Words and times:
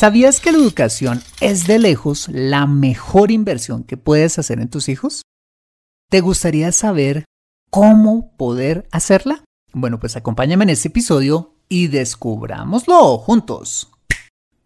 ¿Sabías 0.00 0.40
que 0.40 0.50
la 0.50 0.56
educación 0.56 1.22
es 1.42 1.66
de 1.66 1.78
lejos 1.78 2.28
la 2.32 2.66
mejor 2.66 3.30
inversión 3.30 3.84
que 3.84 3.98
puedes 3.98 4.38
hacer 4.38 4.58
en 4.58 4.70
tus 4.70 4.88
hijos? 4.88 5.24
¿Te 6.08 6.22
gustaría 6.22 6.72
saber 6.72 7.26
cómo 7.68 8.34
poder 8.38 8.88
hacerla? 8.92 9.44
Bueno, 9.74 10.00
pues 10.00 10.16
acompáñame 10.16 10.64
en 10.64 10.70
este 10.70 10.88
episodio 10.88 11.54
y 11.68 11.88
descubrámoslo 11.88 13.18
juntos. 13.18 13.90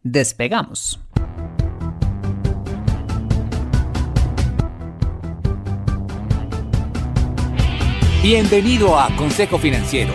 Despegamos. 0.05 1.01
Bienvenido 8.23 8.97
a 8.97 9.09
Consejo 9.17 9.59
Financiero 9.59 10.15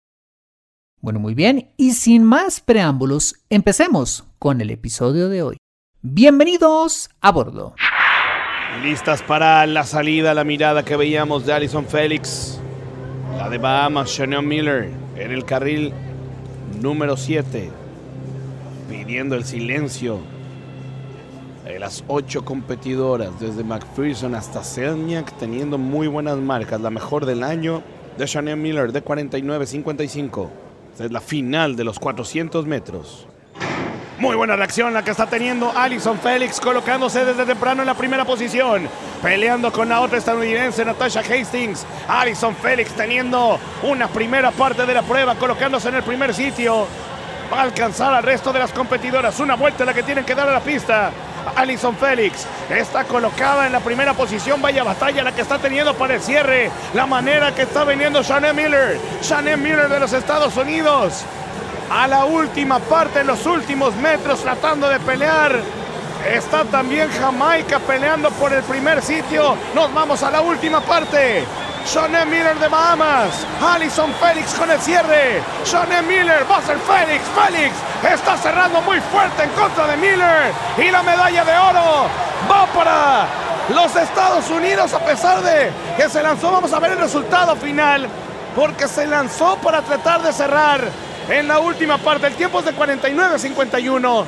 Bueno, 1.01 1.19
muy 1.19 1.33
bien, 1.33 1.71
y 1.77 1.93
sin 1.93 2.23
más 2.23 2.61
preámbulos, 2.61 3.33
empecemos 3.49 4.23
con 4.37 4.61
el 4.61 4.69
episodio 4.69 5.29
de 5.29 5.41
hoy. 5.41 5.57
Bienvenidos 6.03 7.09
a 7.21 7.31
bordo. 7.31 7.73
Listas 8.83 9.23
para 9.23 9.65
la 9.65 9.83
salida, 9.83 10.35
la 10.35 10.43
mirada 10.43 10.85
que 10.85 10.95
veíamos 10.95 11.43
de 11.47 11.53
Alison 11.53 11.87
Félix, 11.87 12.59
la 13.35 13.49
de 13.49 13.57
Bahamas, 13.57 14.13
Chanel 14.13 14.43
Miller, 14.43 14.91
en 15.15 15.31
el 15.31 15.43
carril 15.43 15.91
número 16.79 17.17
7, 17.17 17.71
pidiendo 18.87 19.35
el 19.35 19.43
silencio 19.43 20.19
de 21.65 21.79
las 21.79 22.03
ocho 22.09 22.45
competidoras, 22.45 23.39
desde 23.39 23.63
McPherson 23.63 24.35
hasta 24.35 24.63
Selniak, 24.63 25.35
teniendo 25.39 25.79
muy 25.79 26.05
buenas 26.05 26.37
marcas. 26.37 26.79
La 26.79 26.91
mejor 26.91 27.25
del 27.25 27.41
año 27.41 27.81
de 28.19 28.25
Chanel 28.25 28.57
Miller 28.57 28.91
de 28.91 29.03
49.55 29.03 30.70
es 30.99 31.11
la 31.11 31.21
final 31.21 31.75
de 31.75 31.83
los 31.83 31.99
400 31.99 32.65
metros. 32.65 33.27
Muy 34.21 34.35
buena 34.35 34.55
reacción 34.55 34.93
la 34.93 35.03
que 35.03 35.09
está 35.09 35.25
teniendo 35.25 35.71
Alison 35.75 36.19
Félix, 36.19 36.59
colocándose 36.59 37.25
desde 37.25 37.43
temprano 37.43 37.81
en 37.81 37.87
la 37.87 37.95
primera 37.95 38.23
posición, 38.23 38.87
peleando 39.19 39.71
con 39.71 39.89
la 39.89 39.99
otra 39.99 40.19
estadounidense 40.19 40.85
Natasha 40.85 41.21
Hastings. 41.21 41.87
Alison 42.07 42.55
Félix 42.55 42.91
teniendo 42.91 43.59
una 43.81 44.07
primera 44.09 44.51
parte 44.51 44.85
de 44.85 44.93
la 44.93 45.01
prueba, 45.01 45.33
colocándose 45.33 45.89
en 45.89 45.95
el 45.95 46.03
primer 46.03 46.35
sitio. 46.35 46.85
Va 47.51 47.61
a 47.61 47.63
alcanzar 47.63 48.13
al 48.13 48.21
resto 48.21 48.53
de 48.53 48.59
las 48.59 48.71
competidoras. 48.71 49.39
Una 49.39 49.55
vuelta 49.55 49.85
la 49.85 49.93
que 49.93 50.03
tienen 50.03 50.23
que 50.23 50.35
dar 50.35 50.47
a 50.47 50.53
la 50.53 50.61
pista. 50.61 51.11
Alison 51.55 51.95
Félix 51.95 52.45
está 52.69 53.03
colocada 53.03 53.65
en 53.65 53.71
la 53.71 53.79
primera 53.79 54.13
posición. 54.13 54.61
Vaya 54.61 54.83
batalla 54.83 55.23
la 55.23 55.31
que 55.33 55.41
está 55.41 55.57
teniendo 55.57 55.93
para 55.95 56.15
el 56.15 56.21
cierre. 56.21 56.71
La 56.93 57.05
manera 57.05 57.53
que 57.53 57.63
está 57.63 57.83
veniendo 57.83 58.23
Shannon 58.23 58.55
Miller. 58.55 58.99
Shannon 59.21 59.61
Miller 59.61 59.89
de 59.89 59.99
los 59.99 60.13
Estados 60.13 60.55
Unidos. 60.57 61.23
A 61.89 62.07
la 62.07 62.25
última 62.25 62.79
parte, 62.79 63.19
en 63.19 63.27
los 63.27 63.45
últimos 63.45 63.95
metros, 63.95 64.41
tratando 64.41 64.87
de 64.87 64.99
pelear. 64.99 65.59
Está 66.29 66.63
también 66.65 67.09
Jamaica 67.09 67.79
peleando 67.79 68.29
por 68.31 68.53
el 68.53 68.63
primer 68.63 69.01
sitio. 69.01 69.57
Nos 69.73 69.93
vamos 69.93 70.23
a 70.23 70.31
la 70.31 70.41
última 70.41 70.79
parte. 70.81 71.43
Shawnee 71.85 72.25
Miller 72.25 72.57
de 72.59 72.67
Bahamas. 72.67 73.45
Alison 73.61 74.13
Félix 74.13 74.53
con 74.53 74.69
el 74.69 74.79
cierre. 74.79 75.41
Shawnee 75.65 76.01
Miller 76.03 76.45
va 76.49 76.57
a 76.57 76.61
ser 76.61 76.77
Félix. 76.79 77.23
Félix 77.35 77.75
está 78.09 78.37
cerrando 78.37 78.81
muy 78.81 78.99
fuerte 78.99 79.43
en 79.43 79.49
contra 79.51 79.87
de 79.87 79.97
Miller. 79.97 80.53
Y 80.77 80.91
la 80.91 81.03
medalla 81.03 81.43
de 81.43 81.57
oro 81.57 82.07
va 82.49 82.65
para 82.67 83.25
los 83.69 83.95
Estados 83.95 84.49
Unidos 84.49 84.93
a 84.93 84.99
pesar 84.99 85.41
de 85.41 85.71
que 85.97 86.09
se 86.09 86.21
lanzó. 86.21 86.51
Vamos 86.51 86.71
a 86.73 86.79
ver 86.79 86.91
el 86.91 86.99
resultado 86.99 87.55
final. 87.55 88.07
Porque 88.55 88.87
se 88.87 89.07
lanzó 89.07 89.57
para 89.57 89.81
tratar 89.81 90.21
de 90.21 90.33
cerrar 90.33 90.81
en 91.29 91.47
la 91.47 91.59
última 91.59 91.97
parte. 91.97 92.27
El 92.27 92.35
tiempo 92.35 92.59
es 92.59 92.65
de 92.65 92.75
49-51. 92.75 94.25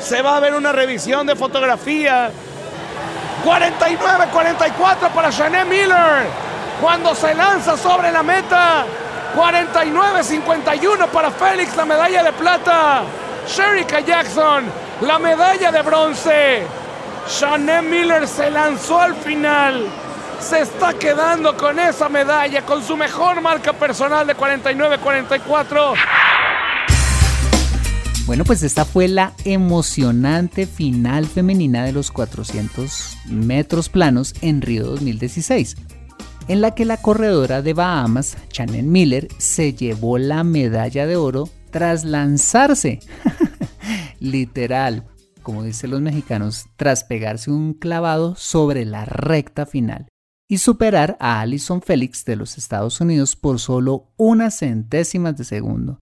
Se 0.00 0.22
va 0.22 0.36
a 0.36 0.40
ver 0.40 0.54
una 0.54 0.72
revisión 0.72 1.26
de 1.26 1.36
fotografía. 1.36 2.30
49-44 3.44 5.10
para 5.14 5.30
Shawnee 5.30 5.64
Miller 5.64 6.49
cuando 6.80 7.14
se 7.14 7.34
lanza 7.34 7.76
sobre 7.76 8.10
la 8.10 8.22
meta. 8.22 8.84
49-51 9.36 11.08
para 11.08 11.30
Félix, 11.30 11.76
la 11.76 11.84
medalla 11.84 12.22
de 12.24 12.32
plata. 12.32 13.02
Sherika 13.46 14.00
Jackson, 14.00 14.64
la 15.02 15.18
medalla 15.18 15.70
de 15.70 15.82
bronce. 15.82 16.62
Shané 17.28 17.82
Miller 17.82 18.26
se 18.26 18.50
lanzó 18.50 19.00
al 19.00 19.14
final. 19.14 19.86
Se 20.40 20.60
está 20.60 20.94
quedando 20.94 21.56
con 21.56 21.78
esa 21.78 22.08
medalla, 22.08 22.62
con 22.62 22.82
su 22.82 22.96
mejor 22.96 23.40
marca 23.40 23.72
personal 23.72 24.26
de 24.26 24.36
49-44. 24.36 25.94
Bueno, 28.26 28.44
pues 28.44 28.62
esta 28.62 28.84
fue 28.84 29.08
la 29.08 29.32
emocionante 29.44 30.66
final 30.66 31.26
femenina 31.26 31.84
de 31.84 31.92
los 31.92 32.10
400 32.10 33.18
metros 33.26 33.88
planos 33.88 34.34
en 34.40 34.62
Río 34.62 34.84
2016 34.86 35.76
en 36.50 36.60
la 36.60 36.74
que 36.74 36.84
la 36.84 36.96
corredora 36.96 37.62
de 37.62 37.74
Bahamas, 37.74 38.36
Chanel 38.48 38.84
Miller, 38.84 39.28
se 39.38 39.72
llevó 39.72 40.18
la 40.18 40.42
medalla 40.42 41.06
de 41.06 41.14
oro 41.14 41.48
tras 41.70 42.04
lanzarse, 42.04 42.98
literal, 44.18 45.06
como 45.44 45.62
dicen 45.62 45.92
los 45.92 46.00
mexicanos, 46.00 46.66
tras 46.74 47.04
pegarse 47.04 47.52
un 47.52 47.72
clavado 47.72 48.34
sobre 48.34 48.84
la 48.84 49.04
recta 49.04 49.64
final 49.64 50.08
y 50.48 50.58
superar 50.58 51.16
a 51.20 51.40
Alison 51.40 51.82
Felix 51.82 52.24
de 52.24 52.34
los 52.34 52.58
Estados 52.58 53.00
Unidos 53.00 53.36
por 53.36 53.60
solo 53.60 54.08
unas 54.16 54.58
centésimas 54.58 55.36
de 55.36 55.44
segundo. 55.44 56.00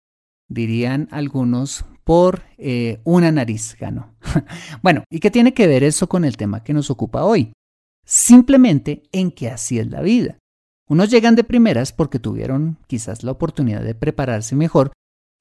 Dirían 0.48 1.08
algunos 1.10 1.84
por 2.04 2.40
eh, 2.56 3.02
una 3.04 3.30
nariz 3.30 3.76
ganó. 3.78 4.14
bueno, 4.82 5.04
¿y 5.10 5.20
qué 5.20 5.30
tiene 5.30 5.52
que 5.52 5.66
ver 5.66 5.84
eso 5.84 6.08
con 6.08 6.24
el 6.24 6.38
tema 6.38 6.64
que 6.64 6.72
nos 6.72 6.90
ocupa 6.90 7.24
hoy? 7.24 7.52
Simplemente 8.10 9.02
en 9.12 9.30
que 9.30 9.50
así 9.50 9.78
es 9.78 9.90
la 9.90 10.00
vida. 10.00 10.38
Unos 10.88 11.10
llegan 11.10 11.34
de 11.34 11.44
primeras 11.44 11.92
porque 11.92 12.18
tuvieron 12.18 12.78
quizás 12.86 13.22
la 13.22 13.32
oportunidad 13.32 13.82
de 13.82 13.94
prepararse 13.94 14.56
mejor 14.56 14.92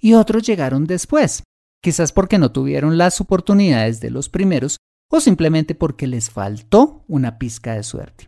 y 0.01 0.15
otros 0.15 0.43
llegaron 0.43 0.83
después, 0.83 1.43
quizás 1.81 2.11
porque 2.11 2.37
no 2.37 2.51
tuvieron 2.51 2.97
las 2.97 3.21
oportunidades 3.21 4.01
de 4.01 4.09
los 4.09 4.27
primeros 4.27 4.75
o 5.09 5.21
simplemente 5.21 5.75
porque 5.75 6.07
les 6.07 6.29
faltó 6.29 7.05
una 7.07 7.37
pizca 7.37 7.73
de 7.73 7.83
suerte. 7.83 8.27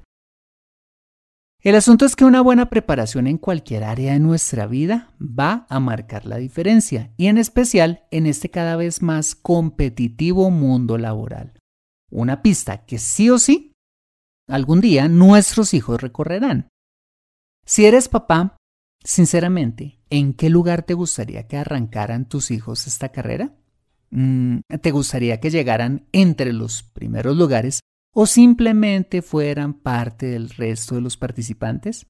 El 1.62 1.75
asunto 1.75 2.06
es 2.06 2.15
que 2.15 2.24
una 2.24 2.39
buena 2.39 2.69
preparación 2.69 3.27
en 3.27 3.38
cualquier 3.38 3.83
área 3.83 4.13
de 4.13 4.19
nuestra 4.19 4.68
vida 4.68 5.13
va 5.19 5.68
a 5.68 5.81
marcar 5.81 6.25
la 6.25 6.38
diferencia 6.38 7.12
y 7.18 7.27
en 7.27 7.38
especial 7.38 8.06
en 8.09 8.25
este 8.25 8.50
cada 8.50 8.77
vez 8.77 9.01
más 9.01 9.35
competitivo 9.35 10.50
mundo 10.50 10.97
laboral. 10.97 11.59
Una 12.09 12.42
pista 12.42 12.85
que 12.85 13.00
sí 13.00 13.30
o 13.30 13.38
sí 13.38 13.69
algún 14.50 14.81
día 14.81 15.07
nuestros 15.07 15.74
hijos 15.74 16.01
recorrerán. 16.01 16.69
Si 17.66 17.86
eres 17.86 18.10
papá, 18.10 18.57
sinceramente, 19.04 20.00
¿en 20.10 20.34
qué 20.34 20.50
lugar 20.50 20.84
te 20.84 20.94
gustaría 20.94 21.48
que 21.48 21.57
arrancaran 21.57 22.28
tus 22.28 22.51
hijos 22.51 22.88
esta 22.88 23.10
carrera? 23.10 23.56
Mm, 24.10 24.60
¿Te 24.81 24.92
gustaría 24.92 25.40
que 25.40 25.51
llegaran 25.51 26.07
entre 26.12 26.51
los 26.51 26.84
primeros 26.84 27.38
lugares 27.38 27.81
o 28.13 28.25
simplemente 28.25 29.22
fueran 29.22 29.75
parte 29.75 30.25
del 30.25 30.50
resto 30.50 30.95
de 30.95 31.02
los 31.02 31.16
participantes? 31.16 32.07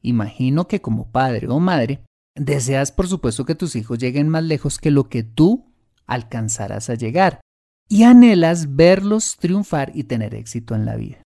Imagino 0.00 0.66
que 0.66 0.80
como 0.80 1.10
padre 1.10 1.48
o 1.48 1.60
madre, 1.60 2.04
deseas 2.34 2.92
por 2.92 3.06
supuesto 3.08 3.44
que 3.44 3.54
tus 3.54 3.76
hijos 3.76 3.98
lleguen 3.98 4.28
más 4.28 4.44
lejos 4.44 4.78
que 4.78 4.90
lo 4.90 5.08
que 5.08 5.24
tú 5.24 5.74
alcanzarás 6.06 6.88
a 6.88 6.94
llegar 6.94 7.40
y 7.88 8.02
anhelas 8.02 8.76
verlos 8.76 9.36
triunfar 9.38 9.92
y 9.94 10.04
tener 10.04 10.34
éxito 10.34 10.74
en 10.74 10.84
la 10.84 10.96
vida. 10.96 11.22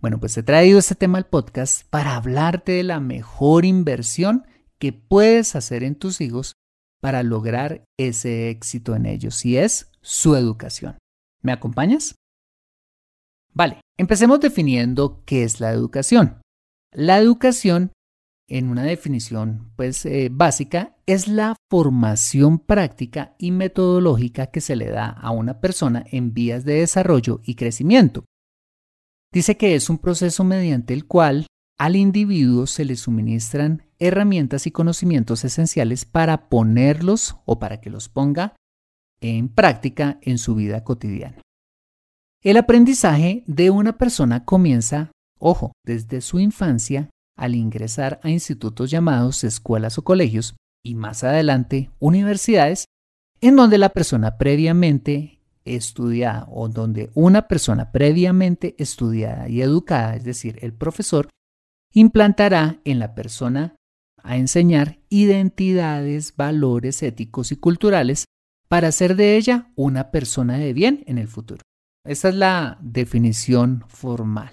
Bueno, 0.00 0.18
pues 0.18 0.36
he 0.36 0.42
traído 0.42 0.78
este 0.78 0.94
tema 0.94 1.18
al 1.18 1.26
podcast 1.26 1.86
para 1.90 2.16
hablarte 2.16 2.72
de 2.72 2.82
la 2.82 3.00
mejor 3.00 3.64
inversión 3.64 4.46
que 4.78 4.92
puedes 4.92 5.54
hacer 5.54 5.84
en 5.84 5.94
tus 5.94 6.20
hijos 6.20 6.54
para 7.00 7.22
lograr 7.22 7.84
ese 7.98 8.50
éxito 8.50 8.94
en 8.94 9.06
ellos 9.06 9.44
y 9.44 9.58
es 9.58 9.90
su 10.00 10.36
educación. 10.36 10.98
¿Me 11.42 11.52
acompañas? 11.52 12.14
Vale, 13.52 13.80
empecemos 13.98 14.40
definiendo 14.40 15.22
qué 15.26 15.44
es 15.44 15.60
la 15.60 15.70
educación. 15.70 16.40
La 16.92 17.18
educación, 17.18 17.92
en 18.50 18.68
una 18.68 18.82
definición 18.82 19.70
pues 19.76 20.04
eh, 20.04 20.28
básica, 20.30 20.96
es 21.06 21.28
la 21.28 21.56
formación 21.70 22.58
práctica 22.58 23.34
y 23.38 23.52
metodológica 23.52 24.48
que 24.48 24.60
se 24.60 24.76
le 24.76 24.90
da 24.90 25.08
a 25.08 25.30
una 25.30 25.60
persona 25.60 26.04
en 26.10 26.34
vías 26.34 26.64
de 26.64 26.74
desarrollo 26.74 27.40
y 27.44 27.54
crecimiento. 27.54 28.24
Dice 29.32 29.56
que 29.56 29.76
es 29.76 29.88
un 29.88 29.98
proceso 29.98 30.42
mediante 30.42 30.92
el 30.92 31.06
cual 31.06 31.46
al 31.78 31.96
individuo 31.96 32.66
se 32.66 32.84
le 32.84 32.96
suministran 32.96 33.86
herramientas 34.00 34.66
y 34.66 34.72
conocimientos 34.72 35.44
esenciales 35.44 36.04
para 36.04 36.48
ponerlos 36.48 37.36
o 37.46 37.60
para 37.60 37.80
que 37.80 37.88
los 37.88 38.08
ponga 38.08 38.56
en 39.20 39.48
práctica 39.48 40.18
en 40.22 40.38
su 40.38 40.56
vida 40.56 40.82
cotidiana. 40.82 41.40
El 42.42 42.56
aprendizaje 42.56 43.44
de 43.46 43.70
una 43.70 43.96
persona 43.96 44.44
comienza, 44.44 45.12
ojo, 45.38 45.72
desde 45.84 46.20
su 46.20 46.40
infancia 46.40 47.10
al 47.40 47.54
ingresar 47.54 48.20
a 48.22 48.28
institutos 48.28 48.90
llamados 48.90 49.44
escuelas 49.44 49.96
o 49.98 50.04
colegios 50.04 50.54
y 50.84 50.94
más 50.94 51.24
adelante 51.24 51.90
universidades, 51.98 52.84
en 53.40 53.56
donde 53.56 53.78
la 53.78 53.88
persona 53.88 54.36
previamente 54.36 55.40
estudiada 55.64 56.46
o 56.50 56.68
donde 56.68 57.10
una 57.14 57.48
persona 57.48 57.92
previamente 57.92 58.74
estudiada 58.78 59.48
y 59.48 59.62
educada, 59.62 60.16
es 60.16 60.24
decir, 60.24 60.58
el 60.60 60.74
profesor, 60.74 61.28
implantará 61.94 62.80
en 62.84 62.98
la 62.98 63.14
persona 63.14 63.74
a 64.22 64.36
enseñar 64.36 64.98
identidades, 65.08 66.36
valores 66.36 67.02
éticos 67.02 67.52
y 67.52 67.56
culturales 67.56 68.26
para 68.68 68.88
hacer 68.88 69.16
de 69.16 69.36
ella 69.36 69.72
una 69.76 70.10
persona 70.10 70.58
de 70.58 70.74
bien 70.74 71.04
en 71.06 71.16
el 71.16 71.28
futuro. 71.28 71.62
Esa 72.04 72.28
es 72.28 72.34
la 72.34 72.78
definición 72.82 73.84
formal. 73.88 74.52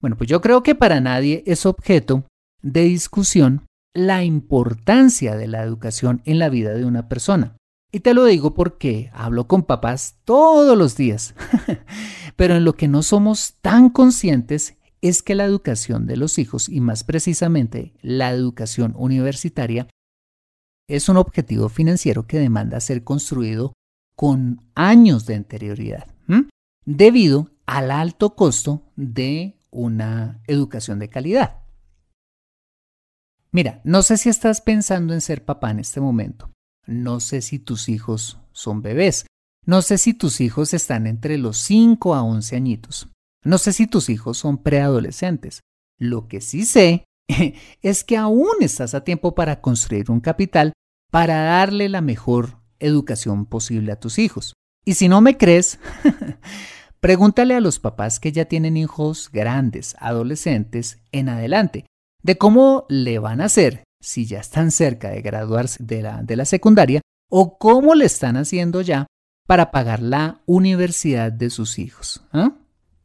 Bueno, 0.00 0.16
pues 0.16 0.28
yo 0.30 0.40
creo 0.40 0.62
que 0.62 0.74
para 0.74 1.00
nadie 1.00 1.42
es 1.46 1.66
objeto 1.66 2.24
de 2.62 2.84
discusión 2.84 3.66
la 3.94 4.24
importancia 4.24 5.36
de 5.36 5.48
la 5.48 5.62
educación 5.62 6.22
en 6.24 6.38
la 6.38 6.48
vida 6.48 6.74
de 6.74 6.84
una 6.84 7.08
persona. 7.08 7.56
Y 7.90 8.00
te 8.00 8.14
lo 8.14 8.24
digo 8.26 8.54
porque 8.54 9.10
hablo 9.12 9.48
con 9.48 9.62
papás 9.62 10.16
todos 10.24 10.76
los 10.76 10.96
días. 10.96 11.34
Pero 12.36 12.54
en 12.56 12.64
lo 12.64 12.74
que 12.74 12.86
no 12.86 13.02
somos 13.02 13.54
tan 13.60 13.88
conscientes 13.88 14.76
es 15.00 15.22
que 15.22 15.34
la 15.34 15.44
educación 15.44 16.06
de 16.06 16.16
los 16.16 16.38
hijos, 16.38 16.68
y 16.68 16.80
más 16.80 17.04
precisamente 17.04 17.94
la 18.02 18.30
educación 18.30 18.94
universitaria, 18.96 19.88
es 20.88 21.08
un 21.08 21.16
objetivo 21.16 21.68
financiero 21.68 22.26
que 22.26 22.38
demanda 22.38 22.80
ser 22.80 23.04
construido 23.04 23.72
con 24.16 24.62
años 24.74 25.26
de 25.26 25.36
anterioridad 25.36 26.06
debido 26.84 27.50
al 27.66 27.90
alto 27.90 28.34
costo 28.34 28.82
de 28.96 29.57
una 29.70 30.40
educación 30.46 30.98
de 30.98 31.08
calidad. 31.08 31.62
Mira, 33.50 33.80
no 33.84 34.02
sé 34.02 34.16
si 34.16 34.28
estás 34.28 34.60
pensando 34.60 35.14
en 35.14 35.20
ser 35.20 35.44
papá 35.44 35.70
en 35.70 35.80
este 35.80 36.00
momento. 36.00 36.50
No 36.86 37.20
sé 37.20 37.40
si 37.40 37.58
tus 37.58 37.88
hijos 37.88 38.38
son 38.52 38.82
bebés. 38.82 39.26
No 39.64 39.82
sé 39.82 39.98
si 39.98 40.14
tus 40.14 40.40
hijos 40.40 40.74
están 40.74 41.06
entre 41.06 41.38
los 41.38 41.58
5 41.58 42.14
a 42.14 42.22
11 42.22 42.56
añitos. 42.56 43.08
No 43.44 43.58
sé 43.58 43.72
si 43.72 43.86
tus 43.86 44.08
hijos 44.08 44.38
son 44.38 44.62
preadolescentes. 44.62 45.60
Lo 45.98 46.28
que 46.28 46.40
sí 46.40 46.64
sé 46.64 47.04
es 47.82 48.04
que 48.04 48.16
aún 48.16 48.48
estás 48.60 48.94
a 48.94 49.04
tiempo 49.04 49.34
para 49.34 49.60
construir 49.60 50.10
un 50.10 50.20
capital 50.20 50.72
para 51.10 51.42
darle 51.42 51.88
la 51.88 52.00
mejor 52.00 52.58
educación 52.78 53.46
posible 53.46 53.92
a 53.92 54.00
tus 54.00 54.18
hijos. 54.18 54.54
Y 54.84 54.94
si 54.94 55.08
no 55.08 55.20
me 55.20 55.36
crees, 55.36 55.78
Pregúntale 57.00 57.54
a 57.54 57.60
los 57.60 57.78
papás 57.78 58.18
que 58.18 58.32
ya 58.32 58.46
tienen 58.46 58.76
hijos 58.76 59.30
grandes, 59.32 59.94
adolescentes, 60.00 60.98
en 61.12 61.28
adelante, 61.28 61.86
de 62.22 62.36
cómo 62.36 62.86
le 62.88 63.18
van 63.18 63.40
a 63.40 63.44
hacer 63.44 63.84
si 64.00 64.26
ya 64.26 64.40
están 64.40 64.70
cerca 64.70 65.10
de 65.10 65.22
graduarse 65.22 65.82
de 65.82 66.02
la, 66.02 66.22
de 66.22 66.36
la 66.36 66.44
secundaria 66.44 67.00
o 67.30 67.58
cómo 67.58 67.94
le 67.94 68.04
están 68.04 68.36
haciendo 68.36 68.80
ya 68.80 69.06
para 69.46 69.70
pagar 69.70 70.02
la 70.02 70.42
universidad 70.46 71.32
de 71.32 71.50
sus 71.50 71.78
hijos. 71.78 72.22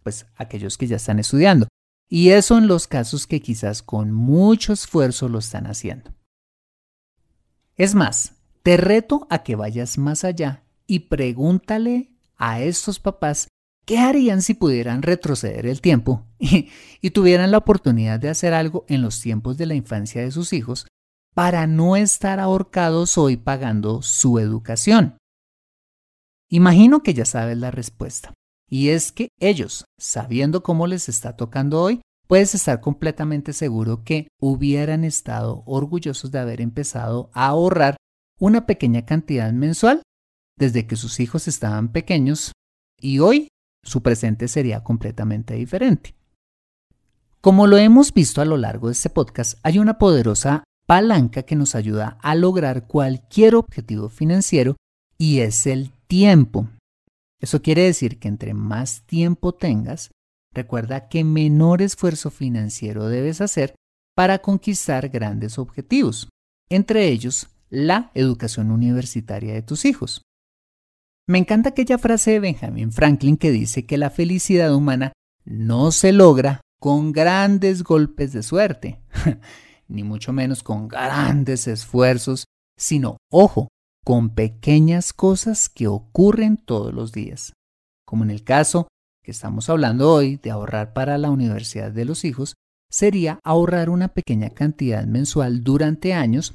Pues 0.04 0.26
aquellos 0.36 0.78
que 0.78 0.88
ya 0.88 0.98
están 0.98 1.20
estudiando. 1.20 1.68
Y 2.10 2.30
eso 2.30 2.58
en 2.58 2.68
los 2.68 2.88
casos 2.88 3.28
que 3.28 3.42
quizás 3.42 3.82
con 3.82 4.12
mucho 4.12 4.74
esfuerzo 4.74 5.30
lo 5.30 5.40
están 5.40 5.68
haciendo. 5.68 6.14
Es 7.76 7.96
más, 7.96 8.34
te 8.62 8.78
reto 8.78 9.26
a 9.30 9.44
que 9.44 9.56
vayas 9.56 9.98
más 9.98 10.24
allá 10.24 10.64
y 10.86 11.00
pregúntale 11.00 12.12
a 12.38 12.62
estos 12.62 13.00
papás 13.00 13.48
¿Qué 13.86 13.98
harían 13.98 14.42
si 14.42 14.54
pudieran 14.54 15.02
retroceder 15.02 15.66
el 15.66 15.82
tiempo 15.82 16.26
y, 16.40 17.10
tuvieran 17.12 17.52
la 17.52 17.58
oportunidad 17.58 18.20
de 18.20 18.30
hacer 18.30 18.54
algo 18.54 18.86
en 18.88 19.02
los 19.02 19.20
tiempos 19.20 19.58
de 19.58 19.66
la 19.66 19.76
infancia 19.76 20.22
de 20.22 20.32
sus 20.32 20.54
hijos 20.54 20.88
para 21.34 21.68
no 21.68 21.96
estar 21.96 22.40
ahorcados 22.40 23.18
hoy 23.18 23.38
pagando 23.38 24.02
su 24.02 24.40
educación? 24.40 25.18
Imagino 26.50 27.04
que 27.04 27.14
ya 27.14 27.26
sabes 27.26 27.58
la 27.58 27.72
respuesta. 27.72 28.34
Y 28.70 28.90
es 28.90 29.12
que 29.12 29.28
ellos, 29.40 29.86
sabiendo 30.00 30.64
cómo 30.64 30.88
les 30.88 31.10
está 31.10 31.36
tocando 31.36 31.82
hoy, 31.82 32.02
puedes 32.28 32.56
estar 32.56 32.80
completamente 32.80 33.52
seguro 33.52 34.04
que 34.04 34.28
hubieran 34.40 35.04
estado 35.04 35.64
orgullosos 35.66 36.32
de 36.32 36.40
haber 36.40 36.62
empezado 36.62 37.30
a 37.34 37.48
ahorrar 37.48 37.98
una 38.40 38.66
pequeña 38.66 39.06
cantidad 39.06 39.52
mensual 39.52 40.02
desde 40.58 40.88
que 40.88 40.96
sus 40.96 41.20
hijos 41.20 41.48
estaban 41.48 41.92
pequeños 41.92 42.52
y 43.00 43.20
hoy 43.20 43.50
su 43.84 44.02
presente 44.02 44.48
sería 44.48 44.84
completamente 44.84 45.54
diferente. 45.54 46.16
Como 47.42 47.68
lo 47.68 47.78
hemos 47.78 48.14
visto 48.14 48.42
a 48.42 48.46
lo 48.46 48.58
largo 48.58 48.88
de 48.88 48.94
este 48.94 49.10
podcast, 49.10 49.60
hay 49.64 49.78
una 49.78 49.98
poderosa 49.98 50.64
palanca 50.88 51.44
que 51.44 51.56
nos 51.56 51.76
ayuda 51.76 52.18
a 52.22 52.36
lograr 52.36 52.88
cualquier 52.88 53.56
objetivo 53.56 54.10
financiero 54.10 54.78
y 55.18 55.40
es 55.40 55.68
el 55.68 55.92
tiempo. 56.08 56.70
Eso 57.40 57.62
quiere 57.62 57.84
decir 57.84 58.20
que 58.20 58.30
entre 58.30 58.54
más 58.54 59.04
tiempo 59.06 59.54
tengas, 59.54 60.12
recuerda 60.54 61.10
que 61.10 61.24
menor 61.24 61.82
esfuerzo 61.82 62.32
financiero 62.32 63.10
debes 63.10 63.42
hacer 63.42 63.76
para 64.16 64.40
conquistar 64.40 65.10
grandes 65.10 65.58
objetivos, 65.58 66.30
entre 66.70 67.10
ellos 67.10 67.50
la 67.70 68.12
educación 68.14 68.72
universitaria 68.72 69.54
de 69.54 69.64
tus 69.64 69.84
hijos. 69.84 70.22
Me 71.26 71.38
encanta 71.38 71.70
aquella 71.70 71.98
frase 71.98 72.32
de 72.32 72.40
Benjamin 72.42 72.92
Franklin 72.92 73.38
que 73.38 73.52
dice 73.52 73.86
que 73.86 73.98
la 73.98 74.10
felicidad 74.10 74.76
humana 74.76 75.14
no 75.46 75.92
se 75.92 76.12
logra 76.12 76.60
con 76.82 77.14
grandes 77.14 77.84
golpes 77.84 78.34
de 78.34 78.44
suerte, 78.44 79.02
ni 79.88 80.04
mucho 80.04 80.34
menos 80.34 80.64
con 80.64 80.90
grandes 80.90 81.68
esfuerzos, 81.68 82.44
sino, 82.78 83.18
ojo, 83.32 83.70
con 84.04 84.36
pequeñas 84.36 85.14
cosas 85.14 85.70
que 85.70 85.88
ocurren 85.88 86.58
todos 86.58 86.94
los 86.94 87.14
días, 87.14 87.54
como 88.06 88.26
en 88.26 88.32
el 88.32 88.44
caso 88.44 88.90
que 89.24 89.32
estamos 89.32 89.70
hablando 89.70 90.12
hoy 90.12 90.36
de 90.36 90.52
ahorrar 90.52 90.92
para 90.92 91.18
la 91.18 91.30
universidad 91.30 91.90
de 91.90 92.04
los 92.04 92.26
hijos, 92.26 92.56
sería 92.90 93.40
ahorrar 93.46 93.90
una 93.90 94.10
pequeña 94.10 94.50
cantidad 94.50 95.06
mensual 95.06 95.64
durante 95.64 96.14
años 96.14 96.54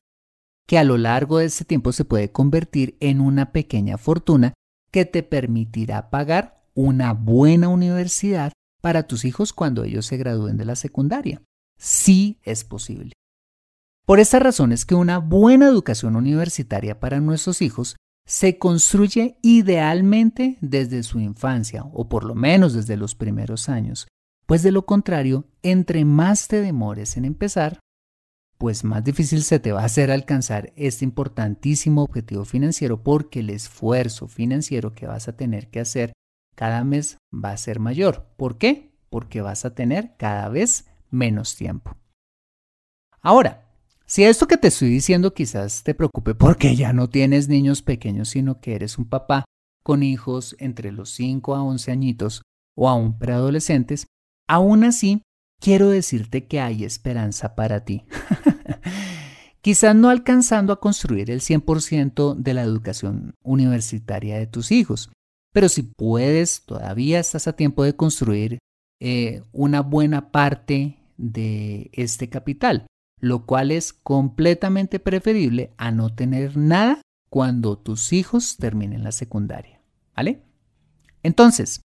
que 0.68 0.76
a 0.76 0.84
lo 0.84 0.98
largo 0.98 1.38
de 1.38 1.46
ese 1.46 1.64
tiempo 1.64 1.92
se 1.92 2.04
puede 2.04 2.30
convertir 2.30 2.98
en 3.00 3.22
una 3.22 3.52
pequeña 3.52 3.96
fortuna 3.96 4.52
que 4.90 5.04
te 5.04 5.22
permitirá 5.22 6.10
pagar 6.10 6.62
una 6.74 7.12
buena 7.12 7.68
universidad 7.68 8.52
para 8.80 9.06
tus 9.06 9.24
hijos 9.24 9.52
cuando 9.52 9.84
ellos 9.84 10.06
se 10.06 10.16
gradúen 10.16 10.56
de 10.56 10.64
la 10.64 10.76
secundaria. 10.76 11.42
Sí 11.78 12.38
es 12.42 12.64
posible. 12.64 13.12
Por 14.06 14.20
esta 14.20 14.38
razón 14.38 14.72
es 14.72 14.86
que 14.86 14.94
una 14.94 15.18
buena 15.18 15.66
educación 15.66 16.16
universitaria 16.16 16.98
para 16.98 17.20
nuestros 17.20 17.60
hijos 17.60 17.96
se 18.26 18.58
construye 18.58 19.38
idealmente 19.42 20.58
desde 20.60 21.02
su 21.02 21.18
infancia, 21.20 21.84
o 21.92 22.08
por 22.08 22.24
lo 22.24 22.34
menos 22.34 22.74
desde 22.74 22.96
los 22.96 23.14
primeros 23.14 23.68
años, 23.68 24.06
pues 24.46 24.62
de 24.62 24.72
lo 24.72 24.86
contrario, 24.86 25.46
entre 25.62 26.04
más 26.04 26.48
te 26.48 26.60
demores 26.60 27.16
en 27.16 27.24
empezar, 27.24 27.80
pues 28.58 28.82
más 28.82 29.04
difícil 29.04 29.42
se 29.42 29.60
te 29.60 29.72
va 29.72 29.82
a 29.82 29.86
hacer 29.86 30.10
alcanzar 30.10 30.72
este 30.76 31.04
importantísimo 31.04 32.02
objetivo 32.02 32.44
financiero 32.44 33.02
porque 33.02 33.40
el 33.40 33.50
esfuerzo 33.50 34.26
financiero 34.26 34.92
que 34.94 35.06
vas 35.06 35.28
a 35.28 35.36
tener 35.36 35.70
que 35.70 35.80
hacer 35.80 36.12
cada 36.56 36.82
mes 36.82 37.18
va 37.32 37.52
a 37.52 37.56
ser 37.56 37.78
mayor. 37.78 38.26
¿Por 38.36 38.58
qué? 38.58 38.90
Porque 39.10 39.40
vas 39.40 39.64
a 39.64 39.74
tener 39.74 40.16
cada 40.18 40.48
vez 40.48 40.86
menos 41.08 41.54
tiempo. 41.54 41.96
Ahora, 43.20 43.64
si 44.06 44.24
esto 44.24 44.48
que 44.48 44.56
te 44.56 44.68
estoy 44.68 44.88
diciendo 44.88 45.34
quizás 45.34 45.84
te 45.84 45.94
preocupe 45.94 46.34
porque 46.34 46.74
ya 46.74 46.92
no 46.92 47.08
tienes 47.08 47.48
niños 47.48 47.82
pequeños, 47.82 48.30
sino 48.30 48.60
que 48.60 48.74
eres 48.74 48.98
un 48.98 49.08
papá 49.08 49.44
con 49.84 50.02
hijos 50.02 50.56
entre 50.58 50.90
los 50.90 51.10
5 51.10 51.54
a 51.54 51.62
11 51.62 51.92
añitos 51.92 52.42
o 52.74 52.88
aún 52.88 53.18
preadolescentes, 53.18 54.06
aún 54.48 54.84
así 54.84 55.22
quiero 55.60 55.90
decirte 55.90 56.46
que 56.46 56.60
hay 56.60 56.84
esperanza 56.84 57.54
para 57.54 57.84
ti. 57.84 58.04
quizás 59.60 59.94
no 59.94 60.08
alcanzando 60.08 60.72
a 60.72 60.80
construir 60.80 61.30
el 61.30 61.40
100% 61.40 62.36
de 62.36 62.54
la 62.54 62.62
educación 62.62 63.34
universitaria 63.42 64.38
de 64.38 64.46
tus 64.46 64.72
hijos, 64.72 65.10
pero 65.52 65.68
si 65.68 65.82
puedes, 65.82 66.64
todavía 66.64 67.20
estás 67.20 67.48
a 67.48 67.54
tiempo 67.54 67.84
de 67.84 67.96
construir 67.96 68.58
eh, 69.00 69.42
una 69.52 69.82
buena 69.82 70.30
parte 70.30 70.98
de 71.16 71.90
este 71.92 72.28
capital 72.28 72.86
lo 73.20 73.46
cual 73.46 73.70
es 73.70 73.92
completamente 73.92 75.00
preferible 75.00 75.72
a 75.76 75.90
no 75.90 76.14
tener 76.14 76.56
nada 76.56 77.02
cuando 77.30 77.78
tus 77.78 78.12
hijos 78.12 78.56
terminen 78.56 79.04
la 79.04 79.12
secundaria. 79.12 79.80
¿Vale? 80.16 80.42
Entonces, 81.22 81.80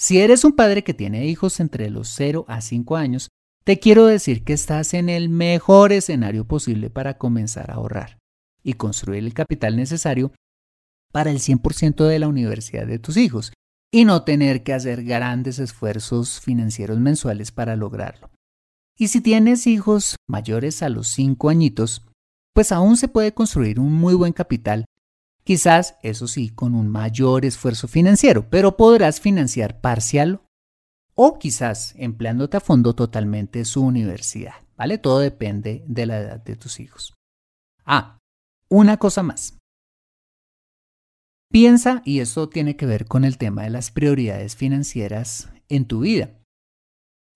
si 0.00 0.18
eres 0.18 0.44
un 0.44 0.52
padre 0.52 0.82
que 0.82 0.94
tiene 0.94 1.26
hijos 1.26 1.60
entre 1.60 1.90
los 1.90 2.08
0 2.08 2.46
a 2.48 2.62
5 2.62 2.96
años, 2.96 3.28
te 3.64 3.78
quiero 3.78 4.06
decir 4.06 4.44
que 4.44 4.54
estás 4.54 4.94
en 4.94 5.10
el 5.10 5.28
mejor 5.28 5.92
escenario 5.92 6.46
posible 6.46 6.88
para 6.88 7.18
comenzar 7.18 7.70
a 7.70 7.74
ahorrar 7.74 8.16
y 8.62 8.72
construir 8.72 9.22
el 9.22 9.34
capital 9.34 9.76
necesario 9.76 10.32
para 11.12 11.30
el 11.30 11.38
100% 11.38 12.06
de 12.06 12.18
la 12.18 12.28
universidad 12.28 12.86
de 12.86 12.98
tus 12.98 13.18
hijos 13.18 13.52
y 13.92 14.06
no 14.06 14.24
tener 14.24 14.62
que 14.62 14.72
hacer 14.72 15.04
grandes 15.04 15.58
esfuerzos 15.58 16.40
financieros 16.40 16.98
mensuales 16.98 17.52
para 17.52 17.76
lograrlo. 17.76 18.30
Y 18.96 19.08
si 19.08 19.20
tienes 19.20 19.66
hijos 19.66 20.16
mayores 20.26 20.82
a 20.82 20.88
los 20.88 21.08
5 21.08 21.50
añitos, 21.50 22.06
pues 22.54 22.72
aún 22.72 22.96
se 22.96 23.08
puede 23.08 23.34
construir 23.34 23.78
un 23.78 23.92
muy 23.92 24.14
buen 24.14 24.32
capital, 24.32 24.86
quizás 25.44 25.96
eso 26.02 26.28
sí 26.28 26.50
con 26.50 26.74
un 26.74 26.88
mayor 26.88 27.44
esfuerzo 27.44 27.88
financiero, 27.88 28.48
pero 28.50 28.76
podrás 28.76 29.20
financiar 29.20 29.80
parcial 29.80 30.42
o 31.14 31.38
quizás 31.38 31.94
empleándote 31.96 32.56
a 32.56 32.60
fondo 32.60 32.94
totalmente 32.94 33.64
su 33.64 33.82
universidad, 33.82 34.54
¿vale? 34.76 34.98
Todo 34.98 35.18
depende 35.18 35.84
de 35.86 36.06
la 36.06 36.18
edad 36.18 36.42
de 36.42 36.56
tus 36.56 36.80
hijos. 36.80 37.14
Ah, 37.84 38.18
una 38.68 38.96
cosa 38.96 39.22
más. 39.22 39.58
Piensa, 41.50 42.02
y 42.04 42.20
esto 42.20 42.48
tiene 42.48 42.76
que 42.76 42.86
ver 42.86 43.06
con 43.06 43.24
el 43.24 43.36
tema 43.36 43.64
de 43.64 43.70
las 43.70 43.90
prioridades 43.90 44.54
financieras 44.54 45.50
en 45.68 45.86
tu 45.86 46.00
vida. 46.00 46.30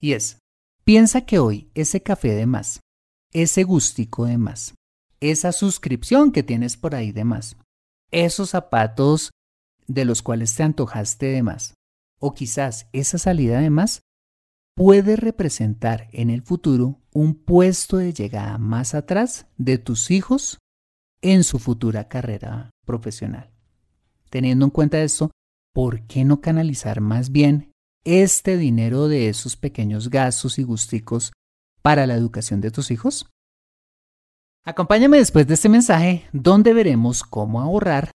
Y 0.01 0.13
es, 0.13 0.39
Piensa 0.85 1.23
que 1.23 1.39
hoy 1.39 1.71
ese 1.75 2.03
café 2.03 2.35
de 2.35 2.45
más, 2.45 2.81
ese 3.33 3.65
gustico 3.65 4.27
de 4.27 4.37
más, 4.37 4.75
esa 5.21 5.51
suscripción 5.51 6.31
que 6.31 6.43
tienes 6.43 6.77
por 6.77 6.95
ahí 6.95 7.11
de 7.11 7.25
más, 7.25 7.57
esos 8.15 8.51
zapatos 8.51 9.33
de 9.87 10.05
los 10.05 10.23
cuales 10.23 10.55
te 10.55 10.63
antojaste 10.63 11.27
de 11.27 11.43
más, 11.43 11.75
o 12.21 12.33
quizás 12.33 12.89
esa 12.93 13.19
salida 13.19 13.61
de 13.61 13.71
más, 13.71 14.03
puede 14.77 15.17
representar 15.17 16.09
en 16.13 16.31
el 16.31 16.43
futuro 16.43 17.01
un 17.13 17.35
puesto 17.35 17.97
de 17.97 18.13
llegada 18.13 18.57
más 18.59 18.95
atrás 18.95 19.47
de 19.57 19.79
tus 19.79 20.11
hijos 20.11 20.59
en 21.23 21.45
su 21.45 21.59
futura 21.59 22.09
carrera 22.09 22.71
profesional. 22.87 23.51
Teniendo 24.31 24.65
en 24.65 24.71
cuenta 24.71 25.03
esto, 25.03 25.31
¿por 25.73 26.07
qué 26.07 26.25
no 26.25 26.41
canalizar 26.41 27.01
más 27.01 27.31
bien 27.31 27.73
este 28.05 28.57
dinero 28.57 29.09
de 29.09 29.29
esos 29.29 29.57
pequeños 29.57 30.11
gastos 30.11 30.59
y 30.59 30.63
gusticos 30.63 31.33
para 31.83 32.07
la 32.07 32.15
educación 32.15 32.61
de 32.61 32.71
tus 32.71 32.91
hijos? 32.91 33.27
Acompáñame 34.67 35.19
después 35.19 35.47
de 35.47 35.55
este 35.55 35.69
mensaje 35.69 36.25
donde 36.33 36.73
veremos 36.73 37.23
cómo 37.23 37.61
ahorrar 37.61 38.11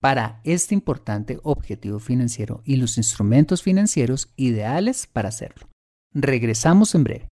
para 0.00 0.40
este 0.42 0.74
importante 0.74 1.38
objetivo 1.42 1.98
financiero 1.98 2.62
y 2.64 2.76
los 2.76 2.96
instrumentos 2.96 3.62
financieros 3.62 4.32
ideales 4.36 5.06
para 5.06 5.28
hacerlo. 5.28 5.68
Regresamos 6.14 6.94
en 6.94 7.04
breve. 7.04 7.28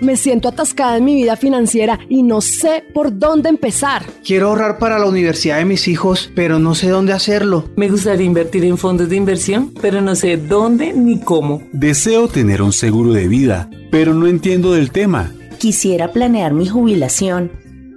Me 0.00 0.16
siento 0.16 0.48
atascada 0.48 0.96
en 0.96 1.04
mi 1.04 1.14
vida 1.14 1.36
financiera 1.36 1.98
y 2.08 2.22
no 2.22 2.40
sé 2.40 2.84
por 2.94 3.18
dónde 3.18 3.50
empezar. 3.50 4.02
Quiero 4.24 4.48
ahorrar 4.48 4.78
para 4.78 4.98
la 4.98 5.06
universidad 5.06 5.58
de 5.58 5.66
mis 5.66 5.88
hijos, 5.88 6.30
pero 6.34 6.58
no 6.58 6.74
sé 6.74 6.88
dónde 6.88 7.12
hacerlo. 7.12 7.68
Me 7.76 7.90
gustaría 7.90 8.26
invertir 8.26 8.64
en 8.64 8.78
fondos 8.78 9.10
de 9.10 9.16
inversión, 9.16 9.74
pero 9.80 10.00
no 10.00 10.14
sé 10.14 10.38
dónde 10.38 10.94
ni 10.94 11.20
cómo. 11.20 11.62
Deseo 11.72 12.28
tener 12.28 12.62
un 12.62 12.72
seguro 12.72 13.12
de 13.12 13.28
vida, 13.28 13.68
pero 13.90 14.14
no 14.14 14.26
entiendo 14.26 14.72
del 14.72 14.90
tema. 14.90 15.35
Quisiera 15.58 16.12
planear 16.12 16.52
mi 16.52 16.66
jubilación, 16.66 17.50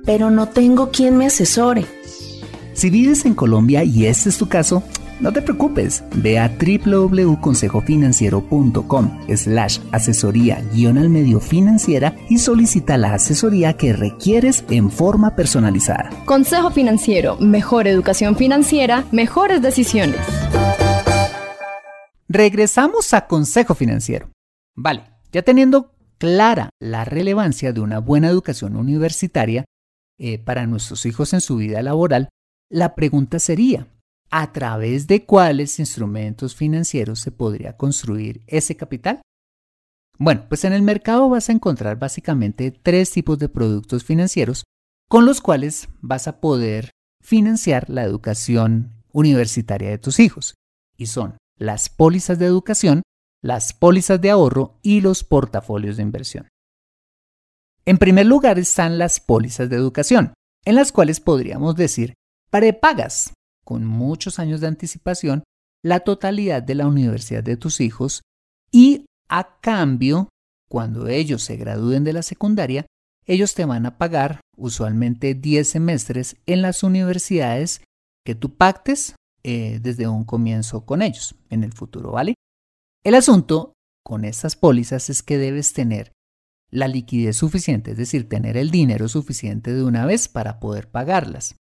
pero 0.05 0.29
no 0.29 0.47
tengo 0.47 0.91
quien 0.91 1.17
me 1.17 1.25
asesore. 1.25 1.83
Si 2.73 2.89
vives 2.89 3.25
en 3.25 3.33
Colombia 3.33 3.83
y 3.83 4.05
este 4.05 4.29
es 4.29 4.37
tu 4.37 4.47
caso, 4.47 4.81
no 5.19 5.33
te 5.33 5.41
preocupes, 5.41 6.05
ve 6.15 6.39
a 6.39 6.47
www.consejofinanciero.com 6.47 9.19
slash 9.35 9.79
asesoría 9.91 10.63
guion 10.73 10.97
al 10.97 11.09
medio 11.09 11.41
financiera 11.41 12.15
y 12.29 12.37
solicita 12.37 12.97
la 12.97 13.15
asesoría 13.15 13.73
que 13.73 13.91
requieres 13.91 14.63
en 14.69 14.89
forma 14.89 15.35
personalizada. 15.35 16.11
Consejo 16.23 16.71
Financiero, 16.71 17.35
mejor 17.41 17.87
educación 17.87 18.37
financiera, 18.37 19.03
mejores 19.11 19.61
decisiones. 19.61 20.21
Regresamos 22.29 23.13
a 23.13 23.27
Consejo 23.27 23.75
Financiero. 23.75 24.29
Vale, 24.75 25.03
ya 25.33 25.41
teniendo 25.41 25.91
clara 26.19 26.69
la 26.79 27.05
relevancia 27.05 27.73
de 27.73 27.79
una 27.79 27.99
buena 27.99 28.27
educación 28.27 28.75
universitaria 28.75 29.65
eh, 30.19 30.37
para 30.37 30.67
nuestros 30.67 31.05
hijos 31.05 31.33
en 31.33 31.41
su 31.41 31.55
vida 31.55 31.81
laboral, 31.81 32.29
la 32.69 32.93
pregunta 32.93 33.39
sería, 33.39 33.87
¿A 34.31 34.51
través 34.51 35.07
de 35.07 35.25
cuáles 35.25 35.79
instrumentos 35.79 36.55
financieros 36.55 37.19
se 37.19 37.31
podría 37.31 37.77
construir 37.77 38.43
ese 38.45 38.77
capital? 38.77 39.21
Bueno, 40.19 40.45
pues 40.47 40.65
en 40.65 40.73
el 40.73 40.83
mercado 40.83 41.29
vas 41.29 41.49
a 41.49 41.53
encontrar 41.53 41.97
básicamente 41.97 42.71
tres 42.71 43.09
tipos 43.09 43.39
de 43.39 43.49
productos 43.49 44.03
financieros 44.03 44.63
con 45.09 45.25
los 45.25 45.41
cuales 45.41 45.89
vas 46.01 46.27
a 46.27 46.39
poder 46.39 46.91
financiar 47.23 47.89
la 47.89 48.03
educación 48.03 48.93
universitaria 49.11 49.89
de 49.89 49.97
tus 49.97 50.19
hijos. 50.19 50.53
Y 50.95 51.07
son 51.07 51.37
las 51.57 51.89
pólizas 51.89 52.37
de 52.37 52.45
educación, 52.45 53.01
las 53.41 53.73
pólizas 53.73 54.19
de 54.19 54.29
ahorro 54.29 54.77
y 54.81 55.01
los 55.01 55.23
portafolios 55.23 55.97
de 55.97 56.03
inversión. 56.03 56.47
En 57.85 57.97
primer 57.97 58.25
lugar 58.25 58.59
están 58.59 58.97
las 58.97 59.19
pólizas 59.19 59.69
de 59.69 59.75
educación, 59.75 60.33
en 60.65 60.75
las 60.75 60.91
cuales 60.91 61.19
podríamos 61.19 61.75
decir 61.75 62.13
prepagas, 62.51 63.33
con 63.63 63.85
muchos 63.85 64.39
años 64.39 64.61
de 64.61 64.67
anticipación 64.67 65.43
la 65.83 66.01
totalidad 66.01 66.61
de 66.61 66.75
la 66.75 66.87
universidad 66.87 67.43
de 67.43 67.57
tus 67.57 67.79
hijos 67.79 68.21
y 68.71 69.05
a 69.29 69.59
cambio, 69.61 70.29
cuando 70.67 71.07
ellos 71.07 71.43
se 71.43 71.55
gradúen 71.55 72.03
de 72.03 72.13
la 72.13 72.23
secundaria, 72.23 72.85
ellos 73.25 73.53
te 73.53 73.65
van 73.65 73.85
a 73.85 73.97
pagar 73.97 74.41
usualmente 74.57 75.35
10 75.35 75.67
semestres 75.67 76.37
en 76.45 76.61
las 76.61 76.83
universidades 76.83 77.81
que 78.25 78.35
tú 78.35 78.55
pactes 78.55 79.15
eh, 79.43 79.79
desde 79.81 80.07
un 80.07 80.25
comienzo 80.25 80.85
con 80.85 81.01
ellos 81.01 81.35
en 81.49 81.63
el 81.63 81.73
futuro, 81.73 82.11
¿vale? 82.11 82.35
El 83.09 83.15
asunto 83.15 83.73
con 84.05 84.23
estas 84.23 84.55
pólizas 84.55 85.09
es 85.09 85.23
que 85.23 85.39
debes 85.39 85.73
tener 85.73 86.13
la 86.69 86.87
liquidez 86.87 87.37
suficiente, 87.37 87.93
es 87.93 87.97
decir, 87.97 88.29
tener 88.29 88.55
el 88.55 88.69
dinero 88.69 89.07
suficiente 89.07 89.73
de 89.73 89.83
una 89.83 90.05
vez 90.05 90.27
para 90.27 90.59
poder 90.59 90.91
pagarlas. 90.91 91.55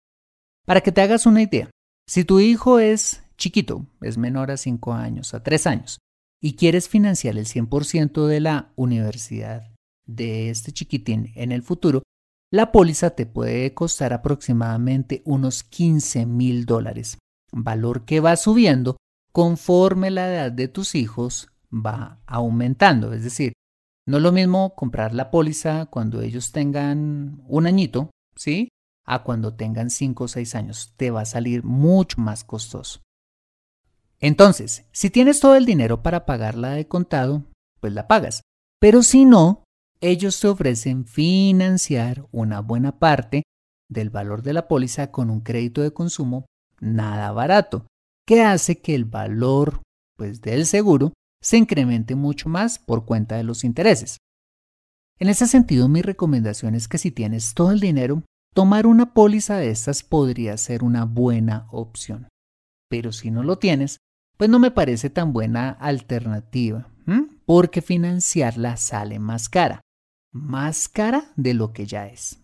Para 0.66 0.82
que 0.82 0.92
te 0.92 1.00
hagas 1.00 1.24
una 1.24 1.40
idea, 1.40 1.70
si 2.06 2.24
tu 2.24 2.38
hijo 2.38 2.80
es 2.80 3.22
chiquito, 3.38 3.86
es 4.02 4.18
menor 4.18 4.50
a 4.50 4.58
5 4.58 4.92
años, 4.92 5.32
a 5.32 5.42
3 5.42 5.66
años, 5.68 5.98
y 6.38 6.52
quieres 6.52 6.86
financiar 6.90 7.38
el 7.38 7.46
100% 7.46 8.26
de 8.26 8.40
la 8.40 8.74
universidad 8.76 9.72
de 10.04 10.50
este 10.50 10.72
chiquitín 10.72 11.32
en 11.34 11.50
el 11.50 11.62
futuro, 11.62 12.02
la 12.52 12.72
póliza 12.72 13.12
te 13.12 13.24
puede 13.24 13.72
costar 13.72 14.12
aproximadamente 14.12 15.22
unos 15.24 15.62
15 15.64 16.26
mil 16.26 16.66
dólares, 16.66 17.16
valor 17.52 18.04
que 18.04 18.20
va 18.20 18.36
subiendo 18.36 18.98
conforme 19.38 20.10
la 20.10 20.34
edad 20.34 20.50
de 20.50 20.66
tus 20.66 20.96
hijos 20.96 21.48
va 21.72 22.18
aumentando. 22.26 23.12
Es 23.12 23.22
decir, 23.22 23.52
no 24.04 24.16
es 24.16 24.22
lo 24.24 24.32
mismo 24.32 24.74
comprar 24.74 25.14
la 25.14 25.30
póliza 25.30 25.86
cuando 25.86 26.22
ellos 26.22 26.50
tengan 26.50 27.40
un 27.46 27.68
añito, 27.68 28.10
¿sí? 28.34 28.68
A 29.06 29.22
cuando 29.22 29.54
tengan 29.54 29.90
5 29.90 30.24
o 30.24 30.26
6 30.26 30.54
años. 30.56 30.92
Te 30.96 31.12
va 31.12 31.20
a 31.20 31.24
salir 31.24 31.62
mucho 31.62 32.20
más 32.20 32.42
costoso. 32.42 32.98
Entonces, 34.18 34.86
si 34.90 35.08
tienes 35.08 35.38
todo 35.38 35.54
el 35.54 35.66
dinero 35.66 36.02
para 36.02 36.26
pagarla 36.26 36.70
de 36.70 36.88
contado, 36.88 37.44
pues 37.78 37.92
la 37.92 38.08
pagas. 38.08 38.42
Pero 38.80 39.04
si 39.04 39.24
no, 39.24 39.62
ellos 40.00 40.40
te 40.40 40.48
ofrecen 40.48 41.06
financiar 41.06 42.26
una 42.32 42.58
buena 42.58 42.98
parte 42.98 43.44
del 43.88 44.10
valor 44.10 44.42
de 44.42 44.54
la 44.54 44.66
póliza 44.66 45.12
con 45.12 45.30
un 45.30 45.42
crédito 45.42 45.80
de 45.80 45.92
consumo 45.92 46.46
nada 46.80 47.30
barato, 47.30 47.86
que 48.28 48.42
hace 48.42 48.82
que 48.82 48.94
el 48.94 49.06
valor 49.06 49.80
pues, 50.18 50.42
del 50.42 50.66
seguro 50.66 51.14
se 51.42 51.56
incremente 51.56 52.14
mucho 52.14 52.50
más 52.50 52.78
por 52.78 53.06
cuenta 53.06 53.36
de 53.36 53.42
los 53.42 53.64
intereses. 53.64 54.18
En 55.18 55.30
ese 55.30 55.46
sentido, 55.46 55.88
mi 55.88 56.02
recomendación 56.02 56.74
es 56.74 56.88
que 56.88 56.98
si 56.98 57.10
tienes 57.10 57.54
todo 57.54 57.70
el 57.72 57.80
dinero, 57.80 58.22
tomar 58.54 58.86
una 58.86 59.14
póliza 59.14 59.56
de 59.56 59.70
estas 59.70 60.02
podría 60.02 60.58
ser 60.58 60.84
una 60.84 61.06
buena 61.06 61.68
opción. 61.70 62.28
Pero 62.90 63.12
si 63.12 63.30
no 63.30 63.42
lo 63.42 63.56
tienes, 63.56 63.96
pues 64.36 64.50
no 64.50 64.58
me 64.58 64.72
parece 64.72 65.08
tan 65.08 65.32
buena 65.32 65.70
alternativa, 65.70 66.86
porque 67.46 67.80
financiarla 67.80 68.76
sale 68.76 69.18
más 69.18 69.48
cara, 69.48 69.80
más 70.34 70.86
cara 70.90 71.32
de 71.36 71.54
lo 71.54 71.72
que 71.72 71.86
ya 71.86 72.06
es. 72.08 72.42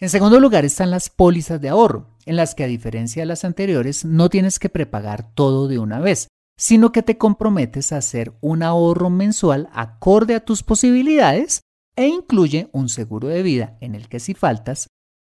En 0.00 0.10
segundo 0.10 0.38
lugar 0.38 0.64
están 0.64 0.92
las 0.92 1.10
pólizas 1.10 1.60
de 1.60 1.70
ahorro, 1.70 2.06
en 2.24 2.36
las 2.36 2.54
que 2.54 2.62
a 2.62 2.68
diferencia 2.68 3.22
de 3.22 3.26
las 3.26 3.44
anteriores 3.44 4.04
no 4.04 4.30
tienes 4.30 4.60
que 4.60 4.68
prepagar 4.68 5.34
todo 5.34 5.66
de 5.66 5.80
una 5.80 5.98
vez, 5.98 6.28
sino 6.56 6.92
que 6.92 7.02
te 7.02 7.18
comprometes 7.18 7.92
a 7.92 7.96
hacer 7.96 8.32
un 8.40 8.62
ahorro 8.62 9.10
mensual 9.10 9.68
acorde 9.72 10.36
a 10.36 10.44
tus 10.44 10.62
posibilidades 10.62 11.62
e 11.96 12.06
incluye 12.06 12.70
un 12.72 12.88
seguro 12.88 13.26
de 13.26 13.42
vida 13.42 13.76
en 13.80 13.96
el 13.96 14.08
que 14.08 14.20
si 14.20 14.34
faltas, 14.34 14.86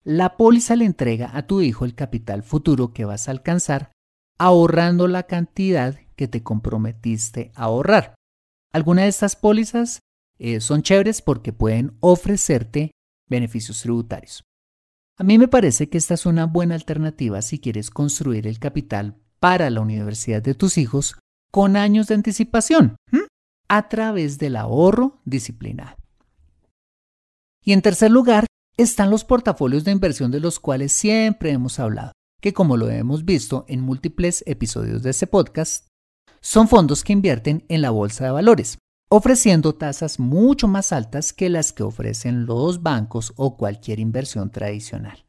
la 0.05 0.37
póliza 0.37 0.77
le 0.77 0.85
entrega 0.85 1.35
a 1.35 1.45
tu 1.45 1.59
hijo 1.59 1.83
el 1.83 1.93
capital 1.93 2.41
futuro 2.41 2.93
que 2.93 3.03
vas 3.03 3.27
a 3.27 3.31
alcanzar 3.31 3.91
ahorrando 4.37 5.09
la 5.09 5.23
cantidad 5.23 5.99
que 6.15 6.29
te 6.29 6.41
comprometiste 6.41 7.51
a 7.55 7.63
ahorrar. 7.63 8.15
Algunas 8.71 9.03
de 9.03 9.09
estas 9.09 9.35
pólizas 9.35 9.99
eh, 10.39 10.61
son 10.61 10.83
chéveres 10.83 11.21
porque 11.21 11.51
pueden 11.51 11.97
ofrecerte 11.99 12.91
beneficios 13.29 13.81
tributarios. 13.81 14.45
A 15.17 15.23
mí 15.23 15.37
me 15.37 15.47
parece 15.47 15.89
que 15.89 15.97
esta 15.97 16.15
es 16.15 16.25
una 16.25 16.45
buena 16.45 16.75
alternativa 16.75 17.41
si 17.41 17.59
quieres 17.59 17.91
construir 17.91 18.47
el 18.47 18.59
capital 18.59 19.15
para 19.39 19.69
la 19.69 19.81
universidad 19.81 20.41
de 20.41 20.55
tus 20.55 20.77
hijos 20.77 21.17
con 21.51 21.75
años 21.75 22.07
de 22.07 22.15
anticipación 22.15 22.95
a 23.67 23.89
través 23.89 24.39
del 24.39 24.55
ahorro 24.55 25.21
disciplinado. 25.25 25.97
Y 27.63 27.73
en 27.73 27.81
tercer 27.81 28.11
lugar 28.11 28.47
están 28.75 29.11
los 29.11 29.23
portafolios 29.23 29.83
de 29.83 29.91
inversión 29.91 30.31
de 30.31 30.39
los 30.39 30.59
cuales 30.59 30.91
siempre 30.91 31.51
hemos 31.51 31.79
hablado 31.79 32.11
que 32.43 32.53
como 32.53 32.75
lo 32.75 32.89
hemos 32.89 33.23
visto 33.23 33.63
en 33.69 33.79
múltiples 33.79 34.43
episodios 34.45 35.01
de 35.01 35.11
este 35.11 35.27
podcast, 35.27 35.87
son 36.41 36.67
fondos 36.67 37.05
que 37.05 37.13
invierten 37.13 37.63
en 37.69 37.81
la 37.81 37.89
bolsa 37.89 38.25
de 38.25 38.31
valores, 38.31 38.79
ofreciendo 39.15 39.75
tasas 39.75 40.17
mucho 40.19 40.67
más 40.67 40.91
altas 40.91 41.33
que 41.33 41.47
las 41.47 41.71
que 41.71 41.83
ofrecen 41.83 42.47
los 42.47 42.81
bancos 42.81 43.31
o 43.35 43.57
cualquier 43.57 43.99
inversión 43.99 44.49
tradicional. 44.49 45.27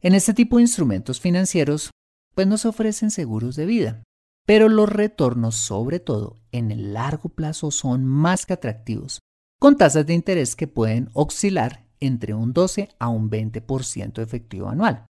En 0.00 0.14
este 0.14 0.32
tipo 0.32 0.56
de 0.56 0.62
instrumentos 0.62 1.20
financieros, 1.20 1.90
pues 2.34 2.46
nos 2.46 2.64
ofrecen 2.64 3.10
seguros 3.10 3.54
de 3.56 3.66
vida, 3.66 4.02
pero 4.46 4.70
los 4.70 4.88
retornos, 4.88 5.56
sobre 5.56 6.00
todo 6.00 6.40
en 6.52 6.70
el 6.70 6.94
largo 6.94 7.28
plazo, 7.28 7.70
son 7.70 8.06
más 8.06 8.46
que 8.46 8.54
atractivos, 8.54 9.20
con 9.60 9.76
tasas 9.76 10.06
de 10.06 10.14
interés 10.14 10.56
que 10.56 10.66
pueden 10.66 11.10
oscilar 11.12 11.84
entre 12.00 12.32
un 12.32 12.54
12 12.54 12.88
a 12.98 13.10
un 13.10 13.28
20% 13.28 14.22
efectivo 14.22 14.70
anual. 14.70 15.04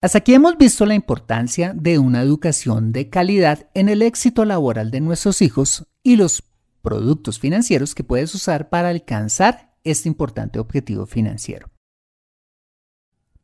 Hasta 0.00 0.18
aquí 0.18 0.32
hemos 0.32 0.56
visto 0.56 0.86
la 0.86 0.94
importancia 0.94 1.74
de 1.74 1.98
una 1.98 2.22
educación 2.22 2.92
de 2.92 3.10
calidad 3.10 3.68
en 3.74 3.90
el 3.90 4.00
éxito 4.00 4.46
laboral 4.46 4.90
de 4.90 5.02
nuestros 5.02 5.42
hijos 5.42 5.86
y 6.02 6.16
los 6.16 6.42
productos 6.80 7.38
financieros 7.38 7.94
que 7.94 8.02
puedes 8.02 8.34
usar 8.34 8.70
para 8.70 8.88
alcanzar 8.88 9.76
este 9.84 10.08
importante 10.08 10.58
objetivo 10.58 11.06
financiero. 11.06 11.70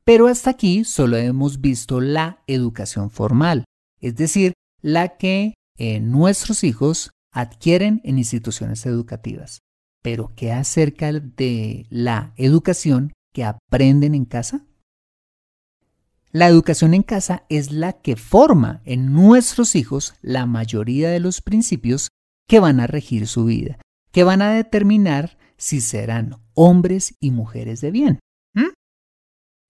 Pero 0.04 0.26
hasta 0.26 0.50
aquí 0.50 0.84
solo 0.84 1.18
hemos 1.18 1.60
visto 1.60 2.00
la 2.00 2.42
educación 2.46 3.10
formal, 3.10 3.64
es 4.00 4.16
decir, 4.16 4.54
la 4.80 5.18
que 5.18 5.54
nuestros 6.00 6.64
hijos 6.64 7.10
adquieren 7.30 8.00
en 8.04 8.16
instituciones 8.16 8.86
educativas. 8.86 9.58
Pero 10.02 10.32
¿qué 10.34 10.50
acerca 10.50 11.12
de 11.12 11.86
la 11.90 12.32
educación 12.36 13.12
que 13.34 13.44
aprenden 13.44 14.14
en 14.14 14.24
casa? 14.24 14.64
La 16.38 16.46
educación 16.46 16.94
en 16.94 17.02
casa 17.02 17.42
es 17.48 17.72
la 17.72 17.94
que 17.94 18.14
forma 18.14 18.80
en 18.84 19.12
nuestros 19.12 19.74
hijos 19.74 20.14
la 20.22 20.46
mayoría 20.46 21.10
de 21.10 21.18
los 21.18 21.40
principios 21.40 22.10
que 22.48 22.60
van 22.60 22.78
a 22.78 22.86
regir 22.86 23.26
su 23.26 23.46
vida, 23.46 23.80
que 24.12 24.22
van 24.22 24.40
a 24.40 24.52
determinar 24.52 25.36
si 25.56 25.80
serán 25.80 26.36
hombres 26.54 27.16
y 27.18 27.32
mujeres 27.32 27.80
de 27.80 27.90
bien. 27.90 28.20
¿Mm? 28.54 28.70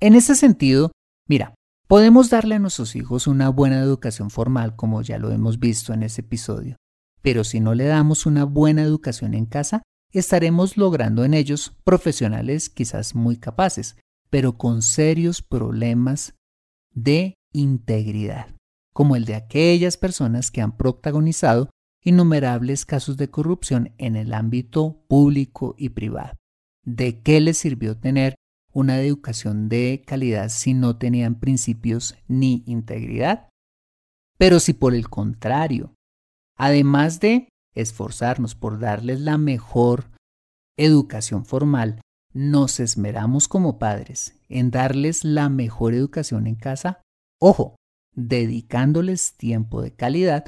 En 0.03 0.15
ese 0.15 0.35
sentido, 0.35 0.93
mira, 1.27 1.55
Podemos 1.87 2.29
darle 2.29 2.57
a 2.57 2.59
nuestros 2.59 2.97
hijos 2.97 3.27
una 3.27 3.49
buena 3.49 3.81
educación 3.81 4.29
formal, 4.29 4.77
como 4.77 5.01
ya 5.01 5.17
lo 5.17 5.31
hemos 5.31 5.59
visto 5.59 5.95
en 5.95 6.03
ese 6.03 6.21
episodio, 6.21 6.77
pero 7.23 7.45
si 7.45 7.61
no 7.61 7.75
le 7.75 7.87
damos 7.87 8.27
una 8.27 8.45
buena 8.45 8.83
educación 8.83 9.33
en 9.33 9.47
casa, 9.47 9.81
estaremos 10.13 10.77
logrando 10.77 11.25
en 11.25 11.33
ellos 11.33 11.73
profesionales 11.85 12.69
quizás 12.69 13.15
muy 13.15 13.39
capaces, 13.39 13.97
pero 14.29 14.59
con 14.59 14.83
serios 14.83 15.41
problemas 15.41 16.35
de 17.03 17.35
integridad, 17.53 18.55
como 18.93 19.17
el 19.17 19.25
de 19.25 19.35
aquellas 19.35 19.97
personas 19.97 20.51
que 20.51 20.61
han 20.61 20.77
protagonizado 20.77 21.71
innumerables 22.03 22.85
casos 22.85 23.17
de 23.17 23.31
corrupción 23.31 23.93
en 23.99 24.17
el 24.17 24.33
ámbito 24.33 25.05
público 25.09 25.75
y 25.79 25.91
privado. 25.91 26.35
¿De 26.85 27.21
qué 27.23 27.41
les 27.41 27.59
sirvió 27.59 27.99
tener 27.99 28.35
una 28.73 29.01
educación 29.01 29.69
de 29.69 30.03
calidad 30.07 30.49
si 30.49 30.75
no 30.75 30.97
tenían 30.97 31.39
principios 31.39 32.17
ni 32.29 32.63
integridad? 32.67 33.49
Pero 34.39 34.61
si 34.61 34.73
por 34.73 34.95
el 34.95 35.09
contrario, 35.09 35.95
además 36.57 37.21
de 37.21 37.49
esforzarnos 37.75 38.55
por 38.55 38.79
darles 38.79 39.21
la 39.21 39.37
mejor 39.39 40.11
educación 40.77 41.45
formal, 41.45 42.01
nos 42.39 42.79
esmeramos 42.79 43.49
como 43.49 43.81
padres 43.81 44.39
en 44.49 44.71
darles 44.71 45.25
la 45.25 45.49
mejor 45.49 45.93
educación 45.93 46.47
en 46.47 46.55
casa, 46.55 47.01
ojo, 47.41 47.75
dedicándoles 48.15 49.37
tiempo 49.37 49.83
de 49.83 49.93
calidad, 49.93 50.45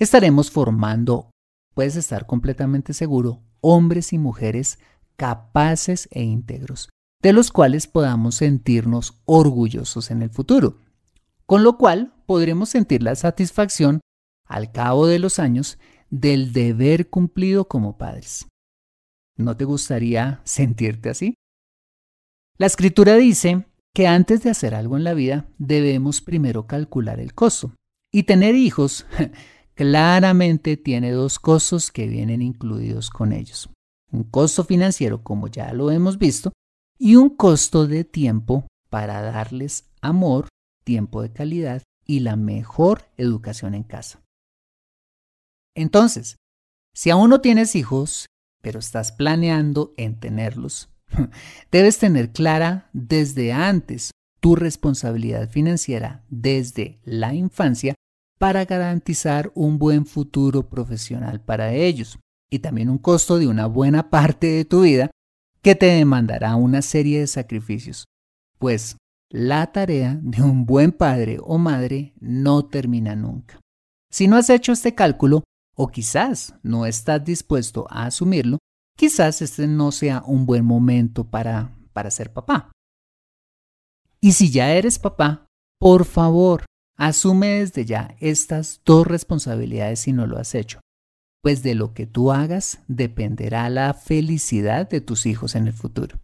estaremos 0.00 0.50
formando, 0.50 1.30
puedes 1.74 1.94
estar 1.96 2.24
completamente 2.24 2.94
seguro, 2.94 3.42
hombres 3.60 4.14
y 4.14 4.18
mujeres 4.18 4.78
capaces 5.16 6.08
e 6.10 6.22
íntegros, 6.22 6.88
de 7.20 7.34
los 7.34 7.52
cuales 7.52 7.86
podamos 7.86 8.36
sentirnos 8.36 9.20
orgullosos 9.26 10.10
en 10.10 10.22
el 10.22 10.30
futuro, 10.30 10.78
con 11.44 11.62
lo 11.62 11.76
cual 11.76 12.14
podremos 12.24 12.70
sentir 12.70 13.02
la 13.02 13.14
satisfacción 13.14 14.00
al 14.46 14.72
cabo 14.72 15.06
de 15.06 15.18
los 15.18 15.38
años 15.38 15.78
del 16.08 16.54
deber 16.54 17.10
cumplido 17.10 17.68
como 17.68 17.98
padres. 17.98 18.46
¿No 19.36 19.56
te 19.56 19.64
gustaría 19.64 20.40
sentirte 20.44 21.10
así? 21.10 21.34
La 22.58 22.66
escritura 22.66 23.16
dice 23.16 23.66
que 23.94 24.06
antes 24.06 24.42
de 24.42 24.50
hacer 24.50 24.74
algo 24.74 24.96
en 24.96 25.04
la 25.04 25.14
vida 25.14 25.48
debemos 25.58 26.20
primero 26.20 26.66
calcular 26.66 27.20
el 27.20 27.34
costo. 27.34 27.74
Y 28.12 28.22
tener 28.22 28.54
hijos 28.54 29.06
claramente 29.74 30.76
tiene 30.76 31.10
dos 31.10 31.38
costos 31.38 31.90
que 31.90 32.06
vienen 32.06 32.40
incluidos 32.40 33.10
con 33.10 33.32
ellos. 33.32 33.68
Un 34.10 34.24
costo 34.24 34.64
financiero, 34.64 35.22
como 35.22 35.48
ya 35.48 35.72
lo 35.74 35.90
hemos 35.90 36.18
visto, 36.18 36.52
y 36.98 37.16
un 37.16 37.30
costo 37.30 37.86
de 37.86 38.04
tiempo 38.04 38.66
para 38.88 39.20
darles 39.20 39.90
amor, 40.00 40.48
tiempo 40.84 41.20
de 41.20 41.32
calidad 41.32 41.82
y 42.06 42.20
la 42.20 42.36
mejor 42.36 43.10
educación 43.18 43.74
en 43.74 43.82
casa. 43.82 44.22
Entonces, 45.74 46.36
si 46.94 47.10
aún 47.10 47.28
no 47.28 47.42
tienes 47.42 47.74
hijos, 47.74 48.26
pero 48.66 48.80
estás 48.80 49.12
planeando 49.12 49.94
en 49.96 50.18
tenerlos, 50.18 50.90
debes 51.70 51.98
tener 51.98 52.32
clara 52.32 52.90
desde 52.92 53.52
antes 53.52 54.10
tu 54.40 54.56
responsabilidad 54.56 55.48
financiera 55.48 56.24
desde 56.30 56.98
la 57.04 57.32
infancia 57.32 57.94
para 58.40 58.64
garantizar 58.64 59.52
un 59.54 59.78
buen 59.78 60.04
futuro 60.04 60.68
profesional 60.68 61.40
para 61.40 61.74
ellos 61.74 62.18
y 62.50 62.58
también 62.58 62.90
un 62.90 62.98
costo 62.98 63.38
de 63.38 63.46
una 63.46 63.66
buena 63.66 64.10
parte 64.10 64.48
de 64.48 64.64
tu 64.64 64.80
vida 64.80 65.12
que 65.62 65.76
te 65.76 65.86
demandará 65.86 66.56
una 66.56 66.82
serie 66.82 67.20
de 67.20 67.28
sacrificios, 67.28 68.06
pues 68.58 68.96
la 69.30 69.70
tarea 69.70 70.18
de 70.20 70.42
un 70.42 70.66
buen 70.66 70.90
padre 70.90 71.38
o 71.40 71.56
madre 71.58 72.14
no 72.18 72.64
termina 72.66 73.14
nunca. 73.14 73.60
Si 74.10 74.26
no 74.26 74.34
has 74.34 74.50
hecho 74.50 74.72
este 74.72 74.96
cálculo, 74.96 75.44
o 75.76 75.88
quizás 75.88 76.54
no 76.62 76.86
estás 76.86 77.24
dispuesto 77.24 77.86
a 77.90 78.06
asumirlo, 78.06 78.58
quizás 78.96 79.42
este 79.42 79.66
no 79.66 79.92
sea 79.92 80.22
un 80.26 80.46
buen 80.46 80.64
momento 80.64 81.24
para, 81.24 81.76
para 81.92 82.10
ser 82.10 82.32
papá. 82.32 82.72
Y 84.20 84.32
si 84.32 84.50
ya 84.50 84.72
eres 84.72 84.98
papá, 84.98 85.46
por 85.78 86.06
favor, 86.06 86.64
asume 86.96 87.60
desde 87.60 87.84
ya 87.84 88.16
estas 88.18 88.80
dos 88.84 89.06
responsabilidades 89.06 90.00
si 90.00 90.12
no 90.12 90.26
lo 90.26 90.38
has 90.38 90.54
hecho, 90.54 90.80
pues 91.42 91.62
de 91.62 91.74
lo 91.74 91.92
que 91.92 92.06
tú 92.06 92.32
hagas 92.32 92.80
dependerá 92.88 93.68
la 93.68 93.92
felicidad 93.92 94.88
de 94.88 95.02
tus 95.02 95.26
hijos 95.26 95.54
en 95.54 95.66
el 95.66 95.74
futuro. 95.74 96.18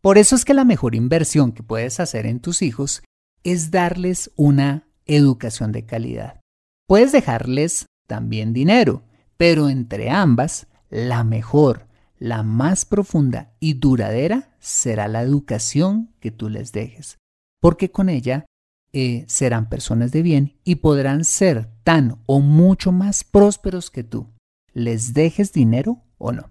Por 0.00 0.18
eso 0.18 0.34
es 0.34 0.44
que 0.44 0.54
la 0.54 0.64
mejor 0.64 0.94
inversión 0.94 1.52
que 1.52 1.62
puedes 1.62 2.00
hacer 2.00 2.26
en 2.26 2.40
tus 2.40 2.62
hijos 2.62 3.02
es 3.44 3.70
darles 3.70 4.30
una 4.36 4.88
educación 5.04 5.72
de 5.72 5.84
calidad. 5.84 6.40
Puedes 6.88 7.12
dejarles 7.12 7.86
también 8.06 8.52
dinero, 8.52 9.02
pero 9.36 9.68
entre 9.68 10.10
ambas, 10.10 10.66
la 10.88 11.24
mejor, 11.24 11.86
la 12.18 12.42
más 12.42 12.84
profunda 12.84 13.52
y 13.60 13.74
duradera 13.74 14.56
será 14.58 15.08
la 15.08 15.22
educación 15.22 16.14
que 16.20 16.30
tú 16.30 16.48
les 16.48 16.72
dejes, 16.72 17.18
porque 17.60 17.90
con 17.90 18.08
ella 18.08 18.46
eh, 18.92 19.24
serán 19.28 19.68
personas 19.68 20.12
de 20.12 20.22
bien 20.22 20.58
y 20.64 20.76
podrán 20.76 21.24
ser 21.24 21.68
tan 21.84 22.22
o 22.26 22.40
mucho 22.40 22.92
más 22.92 23.24
prósperos 23.24 23.90
que 23.90 24.04
tú, 24.04 24.32
les 24.72 25.12
dejes 25.12 25.52
dinero 25.52 26.02
o 26.18 26.32
no. 26.32 26.50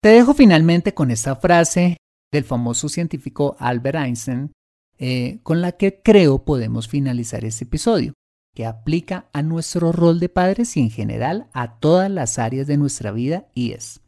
Te 0.00 0.10
dejo 0.10 0.32
finalmente 0.32 0.94
con 0.94 1.10
esta 1.10 1.36
frase 1.36 1.96
del 2.32 2.44
famoso 2.44 2.88
científico 2.88 3.56
Albert 3.58 3.98
Einstein, 3.98 4.52
eh, 4.98 5.40
con 5.42 5.60
la 5.60 5.72
que 5.72 6.00
creo 6.02 6.44
podemos 6.44 6.88
finalizar 6.88 7.44
este 7.44 7.64
episodio 7.64 8.14
que 8.58 8.66
aplica 8.66 9.26
a 9.32 9.42
nuestro 9.42 9.92
rol 9.92 10.18
de 10.18 10.28
padres 10.28 10.76
y 10.76 10.80
en 10.80 10.90
general 10.90 11.46
a 11.52 11.78
todas 11.78 12.10
las 12.10 12.40
áreas 12.40 12.66
de 12.66 12.76
nuestra 12.76 13.12
vida 13.12 13.46
y 13.54 13.70
es, 13.70 14.00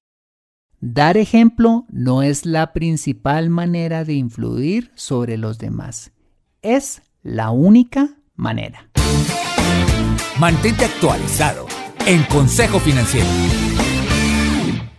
dar 0.81 1.17
ejemplo 1.17 1.87
no 1.89 2.25
es 2.25 2.47
la 2.47 2.73
principal 2.73 3.49
manera 3.49 4.05
de 4.05 4.15
influir 4.15 4.91
sobre 4.97 5.37
los 5.37 5.59
demás, 5.59 6.11
es 6.63 7.01
la 7.23 7.53
única 7.53 8.17
manera. 8.35 8.91
Mantente 10.41 10.85
actualizado 10.85 11.69
en 12.05 12.25
Consejo 12.25 12.81
Financiero. 12.81 13.29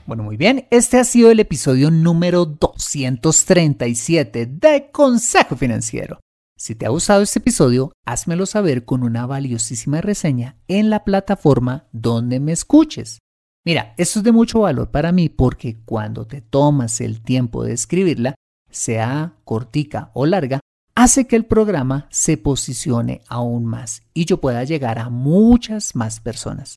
Bueno, 0.05 0.23
muy 0.23 0.37
bien, 0.37 0.65
este 0.71 0.97
ha 0.97 1.03
sido 1.03 1.29
el 1.29 1.41
episodio 1.41 1.91
número 1.91 2.45
237 2.45 4.45
de 4.45 4.91
Consejo 4.93 5.57
Financiero. 5.57 6.21
Si 6.61 6.75
te 6.75 6.85
ha 6.85 6.89
gustado 6.89 7.23
este 7.23 7.39
episodio, 7.39 7.91
házmelo 8.05 8.45
saber 8.45 8.85
con 8.85 9.01
una 9.01 9.25
valiosísima 9.25 9.99
reseña 9.99 10.57
en 10.67 10.91
la 10.91 11.03
plataforma 11.03 11.87
donde 11.91 12.39
me 12.39 12.51
escuches. 12.51 13.17
Mira, 13.65 13.95
esto 13.97 14.19
es 14.19 14.25
de 14.25 14.31
mucho 14.31 14.59
valor 14.59 14.91
para 14.91 15.11
mí 15.11 15.27
porque 15.27 15.81
cuando 15.83 16.27
te 16.27 16.39
tomas 16.39 17.01
el 17.01 17.23
tiempo 17.23 17.63
de 17.63 17.73
escribirla, 17.73 18.35
sea 18.69 19.39
cortica 19.43 20.11
o 20.13 20.27
larga, 20.27 20.59
hace 20.93 21.25
que 21.25 21.35
el 21.35 21.47
programa 21.47 22.05
se 22.11 22.37
posicione 22.37 23.23
aún 23.27 23.65
más 23.65 24.03
y 24.13 24.25
yo 24.25 24.39
pueda 24.39 24.63
llegar 24.63 24.99
a 24.99 25.09
muchas 25.09 25.95
más 25.95 26.19
personas. 26.19 26.75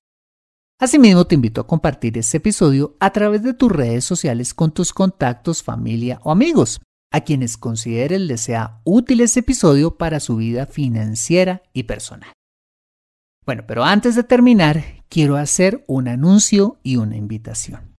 Asimismo, 0.80 1.26
te 1.26 1.34
invito 1.34 1.60
a 1.60 1.66
compartir 1.66 2.16
este 2.16 2.38
episodio 2.38 2.96
a 3.00 3.12
través 3.12 3.42
de 3.42 3.52
tus 3.52 3.70
redes 3.70 4.06
sociales 4.06 4.54
con 4.54 4.72
tus 4.72 4.94
contactos, 4.94 5.62
familia 5.62 6.22
o 6.24 6.32
amigos 6.32 6.80
a 7.14 7.20
quienes 7.20 7.56
consideren 7.56 8.26
les 8.26 8.40
sea 8.40 8.80
útil 8.82 9.20
este 9.20 9.38
episodio 9.38 9.96
para 9.96 10.18
su 10.18 10.34
vida 10.34 10.66
financiera 10.66 11.62
y 11.72 11.84
personal. 11.84 12.32
Bueno, 13.46 13.62
pero 13.68 13.84
antes 13.84 14.16
de 14.16 14.24
terminar, 14.24 14.82
quiero 15.08 15.36
hacer 15.36 15.84
un 15.86 16.08
anuncio 16.08 16.80
y 16.82 16.96
una 16.96 17.16
invitación. 17.16 17.94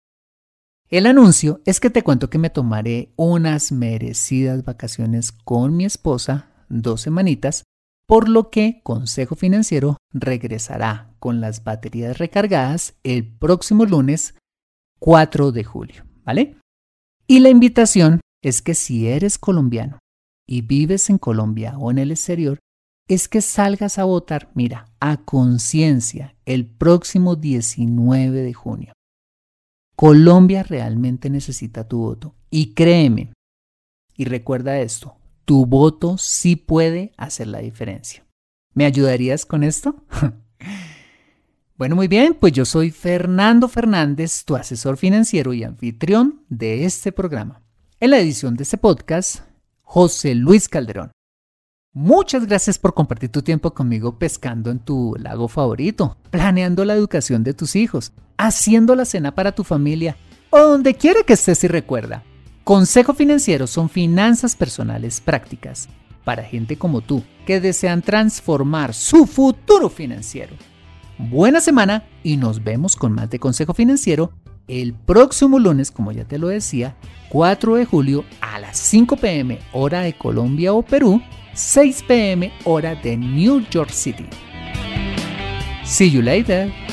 El 0.90 1.06
anuncio 1.06 1.60
es 1.64 1.78
que 1.78 1.90
te 1.90 2.02
cuento 2.02 2.28
que 2.28 2.38
me 2.38 2.50
tomaré 2.50 3.12
unas 3.14 3.70
merecidas 3.70 4.64
vacaciones 4.64 5.30
con 5.30 5.76
mi 5.76 5.84
esposa, 5.84 6.48
dos 6.68 7.02
semanitas, 7.02 7.62
por 8.08 8.28
lo 8.28 8.50
que 8.50 8.80
Consejo 8.82 9.36
Financiero 9.36 9.96
regresará 10.12 11.14
con 11.20 11.40
las 11.40 11.62
baterías 11.62 12.18
recargadas 12.18 12.94
el 13.04 13.24
próximo 13.24 13.84
lunes 13.84 14.34
4 14.98 15.52
de 15.52 15.62
julio, 15.62 16.04
¿vale? 16.24 16.56
Y 17.28 17.38
la 17.38 17.48
invitación 17.48 18.20
es 18.44 18.60
que 18.60 18.74
si 18.74 19.08
eres 19.08 19.38
colombiano 19.38 19.98
y 20.46 20.60
vives 20.60 21.08
en 21.08 21.16
Colombia 21.16 21.78
o 21.78 21.90
en 21.90 21.98
el 21.98 22.10
exterior, 22.10 22.58
es 23.08 23.26
que 23.26 23.40
salgas 23.40 23.98
a 23.98 24.04
votar, 24.04 24.50
mira, 24.54 24.86
a 25.00 25.16
conciencia 25.24 26.36
el 26.44 26.66
próximo 26.66 27.36
19 27.36 28.42
de 28.42 28.52
junio. 28.52 28.92
Colombia 29.96 30.62
realmente 30.62 31.30
necesita 31.30 31.88
tu 31.88 31.98
voto. 31.98 32.34
Y 32.50 32.74
créeme, 32.74 33.32
y 34.14 34.26
recuerda 34.26 34.78
esto, 34.78 35.16
tu 35.46 35.64
voto 35.64 36.18
sí 36.18 36.56
puede 36.56 37.12
hacer 37.16 37.46
la 37.46 37.60
diferencia. 37.60 38.26
¿Me 38.74 38.84
ayudarías 38.84 39.46
con 39.46 39.64
esto? 39.64 40.04
bueno, 41.78 41.96
muy 41.96 42.08
bien, 42.08 42.34
pues 42.38 42.52
yo 42.52 42.66
soy 42.66 42.90
Fernando 42.90 43.68
Fernández, 43.68 44.44
tu 44.44 44.54
asesor 44.54 44.98
financiero 44.98 45.54
y 45.54 45.64
anfitrión 45.64 46.44
de 46.48 46.84
este 46.84 47.10
programa. 47.10 47.63
En 48.00 48.10
la 48.10 48.18
edición 48.18 48.56
de 48.56 48.64
este 48.64 48.76
podcast, 48.76 49.42
José 49.82 50.34
Luis 50.34 50.68
Calderón. 50.68 51.12
Muchas 51.92 52.44
gracias 52.44 52.76
por 52.76 52.92
compartir 52.92 53.30
tu 53.30 53.42
tiempo 53.42 53.72
conmigo 53.72 54.18
pescando 54.18 54.72
en 54.72 54.80
tu 54.80 55.14
lago 55.16 55.46
favorito, 55.46 56.16
planeando 56.30 56.84
la 56.84 56.94
educación 56.94 57.44
de 57.44 57.54
tus 57.54 57.76
hijos, 57.76 58.12
haciendo 58.36 58.96
la 58.96 59.04
cena 59.04 59.36
para 59.36 59.52
tu 59.52 59.62
familia 59.62 60.16
o 60.50 60.58
donde 60.58 60.94
quiera 60.94 61.22
que 61.22 61.34
estés 61.34 61.62
y 61.62 61.68
recuerda. 61.68 62.24
Consejo 62.64 63.14
Financiero 63.14 63.68
son 63.68 63.88
finanzas 63.88 64.56
personales 64.56 65.20
prácticas 65.20 65.88
para 66.24 66.42
gente 66.42 66.76
como 66.76 67.00
tú 67.00 67.22
que 67.46 67.60
desean 67.60 68.02
transformar 68.02 68.92
su 68.92 69.24
futuro 69.24 69.88
financiero. 69.88 70.56
Buena 71.16 71.60
semana 71.60 72.08
y 72.24 72.38
nos 72.38 72.64
vemos 72.64 72.96
con 72.96 73.12
más 73.12 73.30
de 73.30 73.38
Consejo 73.38 73.72
Financiero 73.72 74.32
el 74.68 74.94
próximo 74.94 75.58
lunes, 75.58 75.90
como 75.90 76.12
ya 76.12 76.24
te 76.24 76.38
lo 76.38 76.48
decía, 76.48 76.96
4 77.30 77.76
de 77.76 77.84
julio 77.84 78.24
a 78.40 78.58
las 78.58 78.78
5 78.78 79.16
pm 79.16 79.58
hora 79.72 80.00
de 80.02 80.12
Colombia 80.12 80.72
o 80.72 80.82
Perú, 80.82 81.22
6 81.54 82.04
pm 82.06 82.52
hora 82.64 82.94
de 82.94 83.16
New 83.16 83.64
York 83.70 83.90
City. 83.90 84.26
See 85.84 86.10
you 86.10 86.22
later. 86.22 86.83